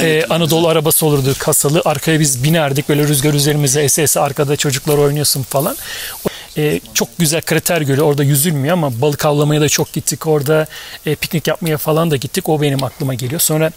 e, 0.00 0.24
Anadolu 0.30 0.68
arabası 0.68 1.06
olurdu 1.06 1.34
kasalı. 1.38 1.82
Arkaya 1.84 2.20
biz 2.20 2.44
binerdik 2.44 2.88
böyle 2.88 3.08
rüzgar 3.08 3.34
üzerimize 3.34 3.82
ese 3.82 4.20
arkada 4.20 4.56
çocuklar 4.56 4.98
oynuyorsun 4.98 5.42
falan. 5.42 5.76
E, 6.56 6.80
çok 6.94 7.18
güzel 7.18 7.42
krater 7.42 7.80
gölü 7.80 8.02
orada 8.02 8.24
yüzülmüyor 8.24 8.72
ama 8.72 9.00
balık 9.00 9.24
avlamaya 9.26 9.60
da 9.60 9.68
çok 9.68 9.92
gittik. 9.92 10.26
Orada 10.26 10.66
e, 11.06 11.14
piknik 11.14 11.46
yapmaya 11.46 11.78
falan 11.78 12.10
da 12.10 12.16
gittik. 12.16 12.48
O 12.48 12.62
benim 12.62 12.84
aklıma 12.84 13.14
geliyor. 13.14 13.40
Sonra 13.40 13.72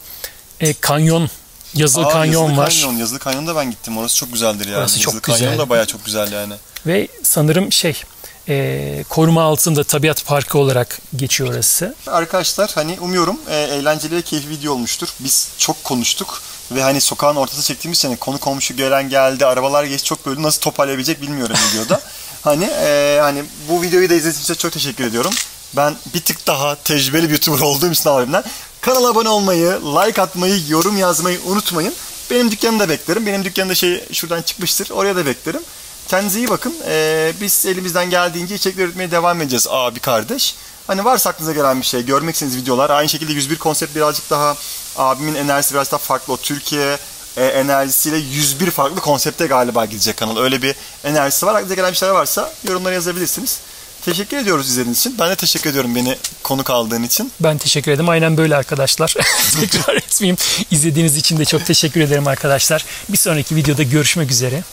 e, 0.60 0.74
kanyon 0.74 1.30
Yazılı 1.76 2.06
Aa, 2.06 2.10
kanyon 2.10 2.42
Yazılı 2.44 2.58
var. 2.58 2.70
Kanyon, 2.82 2.98
Yazılı 3.00 3.20
Kanyon'da 3.20 3.56
ben 3.56 3.72
gittim. 3.72 3.98
Orası 3.98 4.16
çok 4.16 4.34
güzeldir 4.34 4.66
yani. 4.66 4.78
Orası 4.78 5.00
çok 5.00 5.14
Yazılı 5.14 5.22
Kanyon 5.22 5.52
güzel. 5.52 5.60
da 5.60 5.70
bayağı 5.70 5.86
çok 5.86 6.06
güzel 6.06 6.32
yani. 6.32 6.54
Ve 6.86 7.08
sanırım 7.24 7.72
şey 7.72 8.02
e, 8.50 9.06
koruma 9.10 9.44
altında 9.44 9.84
tabiat 9.84 10.26
parkı 10.26 10.58
olarak 10.58 11.00
geçiyor 11.16 11.54
orası. 11.54 11.96
Arkadaşlar 12.08 12.72
hani 12.76 12.98
umuyorum 13.00 13.38
e, 13.50 13.56
eğlenceli 13.56 14.16
ve 14.16 14.22
keyifli 14.22 14.50
video 14.50 14.74
olmuştur. 14.74 15.08
Biz 15.20 15.50
çok 15.58 15.84
konuştuk 15.84 16.42
ve 16.72 16.84
hani 16.84 17.02
sokağın 17.02 17.36
ortasında 17.36 17.64
çektiğimiz 17.64 18.06
hani 18.06 18.18
konu 18.18 18.38
komşu 18.38 18.76
gelen 18.76 19.10
geldi, 19.10 19.46
arabalar 19.46 19.84
geçti 19.84 20.08
çok 20.08 20.26
böyle 20.26 20.42
nasıl 20.42 20.62
toparlayabilecek 20.62 21.22
bilmiyorum 21.22 21.56
videoda. 21.72 22.02
hani 22.42 22.64
e, 22.64 23.18
hani 23.22 23.44
bu 23.70 23.82
videoyu 23.82 24.10
da 24.10 24.14
izlediğiniz 24.14 24.44
için 24.44 24.54
çok 24.54 24.72
teşekkür 24.72 25.04
ediyorum. 25.04 25.32
Ben 25.78 25.96
bir 26.14 26.22
tık 26.22 26.48
daha 26.48 26.76
tecrübeli 26.76 27.24
bir 27.24 27.30
YouTuber 27.30 27.60
olduğum 27.60 27.92
için 27.92 28.10
abimden. 28.10 28.44
Kanala 28.84 29.10
abone 29.10 29.30
olmayı, 29.30 29.72
like 29.72 30.22
atmayı, 30.22 30.62
yorum 30.70 30.98
yazmayı 30.98 31.40
unutmayın. 31.46 31.94
Benim 32.32 32.52
dükkanımda 32.52 32.90
beklerim. 32.90 33.26
Benim 33.26 33.46
dükkanımda 33.46 33.76
şey 33.76 34.04
şuradan 34.12 34.42
çıkmıştır. 34.42 34.90
Oraya 34.90 35.16
da 35.16 35.26
beklerim. 35.26 35.62
Kendinize 36.08 36.40
iyi 36.40 36.48
bakın. 36.50 36.76
Ee, 36.88 37.34
biz 37.42 37.66
elimizden 37.66 38.10
geldiğince 38.10 38.56
içerikler 38.56 38.86
üretmeye 38.86 39.12
devam 39.12 39.42
edeceğiz 39.42 39.68
abi 39.70 40.00
kardeş. 40.00 40.56
Hani 40.88 41.06
varsa 41.06 41.30
aklınıza 41.30 41.54
gelen 41.54 41.82
bir 41.82 41.86
şey, 41.86 42.06
görmek 42.06 42.36
istediğiniz 42.36 42.64
videolar. 42.64 42.90
Aynı 42.90 43.10
şekilde 43.10 43.34
101 43.34 43.58
konsept 43.58 43.96
birazcık 43.96 44.30
daha 44.30 44.56
abimin 44.98 45.36
enerjisi 45.36 45.74
biraz 45.74 45.92
daha 45.92 45.98
farklı. 45.98 46.34
O 46.34 46.38
Türkiye 46.38 46.98
e, 47.38 47.46
enerjisiyle 47.46 48.18
101 48.18 48.72
farklı 48.72 49.02
konsepte 49.02 49.48
galiba 49.48 49.86
gidecek 49.86 50.18
kanal. 50.18 50.38
Öyle 50.38 50.62
bir 50.62 50.76
enerjisi 51.04 51.46
var. 51.46 51.54
Aklınıza 51.56 51.76
gelen 51.76 51.92
bir 51.92 51.98
şeyler 51.98 52.14
varsa 52.14 52.54
yorumlara 52.68 52.94
yazabilirsiniz. 52.94 53.60
Teşekkür 54.06 54.38
ediyoruz 54.38 54.70
izlediğiniz 54.70 55.00
için. 55.00 55.16
Ben 55.20 55.30
de 55.30 55.36
teşekkür 55.36 55.70
ediyorum 55.70 55.96
beni 55.96 56.18
konuk 56.44 56.70
aldığın 56.70 57.04
için. 57.04 57.32
Ben 57.40 57.58
teşekkür 57.58 57.92
ederim. 57.92 58.10
Aynen 58.10 58.38
böyle 58.38 58.56
arkadaşlar. 58.56 59.14
Tekrar 59.60 59.96
etmeyeyim. 59.96 60.38
İzlediğiniz 60.72 61.18
için 61.18 61.40
de 61.40 61.46
çok 61.46 61.66
teşekkür 61.66 62.02
ederim 62.02 62.28
arkadaşlar. 62.28 62.86
Bir 63.10 63.18
sonraki 63.18 63.56
videoda 63.56 63.84
görüşmek 63.84 64.32
üzere. 64.32 64.64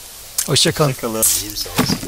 Hoşçakalın. 0.46 0.90
Bakalım. 0.96 1.22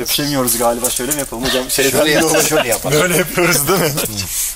Öpüşemiyoruz 0.00 0.58
galiba. 0.58 0.90
Şöyle 0.90 1.12
mi 1.12 1.18
yapalım 1.18 1.44
hocam? 1.44 1.70
Şöyle, 1.70 1.90
Şöyle 1.90 2.10
yapalım, 2.10 2.42
şöyle 2.42 2.68
yapalım. 2.68 3.00
Böyle 3.00 3.16
yapıyoruz 3.16 3.68
değil 3.68 3.80
mi? 3.80 3.90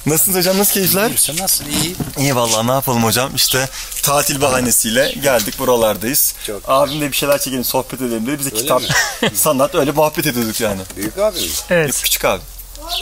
Nasılsınız 0.06 0.36
hocam? 0.38 0.58
Nasıl 0.58 0.72
keyifler? 0.74 1.10
Sen 1.16 1.36
nasılsın? 1.36 1.66
İyi. 1.70 1.96
İyi 2.18 2.36
vallahi 2.36 2.66
ne 2.66 2.72
yapalım 2.72 3.04
hocam 3.04 3.34
işte 3.34 3.68
tatil 4.02 4.40
bahanesiyle 4.40 5.14
geldik 5.22 5.58
buralardayız. 5.58 6.34
Çok 6.46 6.62
Abim 6.68 7.00
de 7.00 7.12
bir 7.12 7.16
şeyler 7.16 7.38
çekelim 7.38 7.64
sohbet 7.64 8.00
edelim 8.00 8.26
dedi. 8.26 8.38
Bize 8.38 8.50
kitap, 8.50 8.82
sanat 9.34 9.74
öyle 9.74 9.90
muhabbet 9.92 10.26
ediyorduk 10.26 10.60
yani. 10.60 10.80
Büyük 10.96 11.18
abim. 11.18 11.42
Yok 11.42 11.50
Evet. 11.70 12.02
küçük 12.02 12.24
abi. 12.24 12.42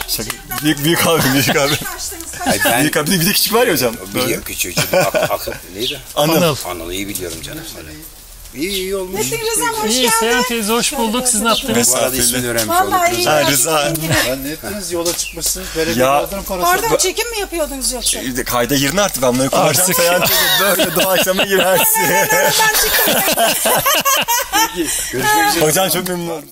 Şaka. 0.07 0.29
Büyük, 0.63 0.83
büyük 0.83 1.07
abi, 1.07 1.21
büyük 1.33 1.49
abi. 1.55 1.73
Ay 2.45 2.59
ben 2.65 2.81
büyük 2.81 2.97
abi. 2.97 3.11
Bir 3.11 3.25
de, 3.25 3.31
küçük 3.31 3.53
var 3.53 3.67
ya 3.67 3.73
hocam. 3.73 3.95
Biliyorum 4.15 4.43
küçüğü. 4.45 4.73
Ak, 5.05 5.15
akıl 5.31 5.51
neydi? 5.75 5.99
Anıl. 6.15 6.55
Anıl. 6.65 6.91
İyi 6.91 7.07
biliyorum 7.07 7.37
canım. 7.41 7.63
İyi 8.55 8.69
iyi 8.69 8.95
olmuş. 8.95 9.31
Metin 9.31 9.45
Rıza'm 9.45 9.73
hoş 9.73 9.91
İyi 9.91 10.01
geldin. 10.01 10.15
Seyhan 10.19 10.43
teyze 10.43 10.73
hoş 10.73 10.93
bulduk. 10.93 11.27
Siz 11.27 11.41
ne 11.41 11.47
yaptınız? 11.47 11.91
Bu 11.93 11.97
arada 11.97 12.15
ismini 12.15 12.47
öğrenmiş 12.47 12.69
Vallahi 12.69 13.09
olduk. 13.11 13.19
iyi. 13.19 13.27
Ha, 13.29 13.51
Rıza. 13.51 13.93
Ben 14.29 14.43
ne 14.43 14.49
ettiniz 14.49 14.91
yola 14.91 15.17
çıkmışsınız. 15.17 15.67
Belediye 15.77 16.05
Ya-. 16.05 16.29
Pardon 16.47 16.97
çekim 16.97 17.29
mi 17.31 17.39
yapıyordunuz 17.39 17.91
yoksa? 17.91 18.19
E, 18.19 18.43
Kayda 18.43 18.75
girin 18.75 18.97
artık 18.97 19.23
ben 19.23 19.33
bunları 19.35 19.49
kullanacağım. 19.49 19.89
Artık. 19.89 19.95
Seyhan 19.95 20.21
teyze 20.25 20.43
böyle 20.77 20.95
doğaçlama 20.95 21.43
girersin. 21.43 22.03
Ben 22.09 22.51
çıktım. 22.83 23.21
Hocam 25.61 25.89
çok 25.89 26.07
memnun 26.07 26.29
oldum. 26.29 26.43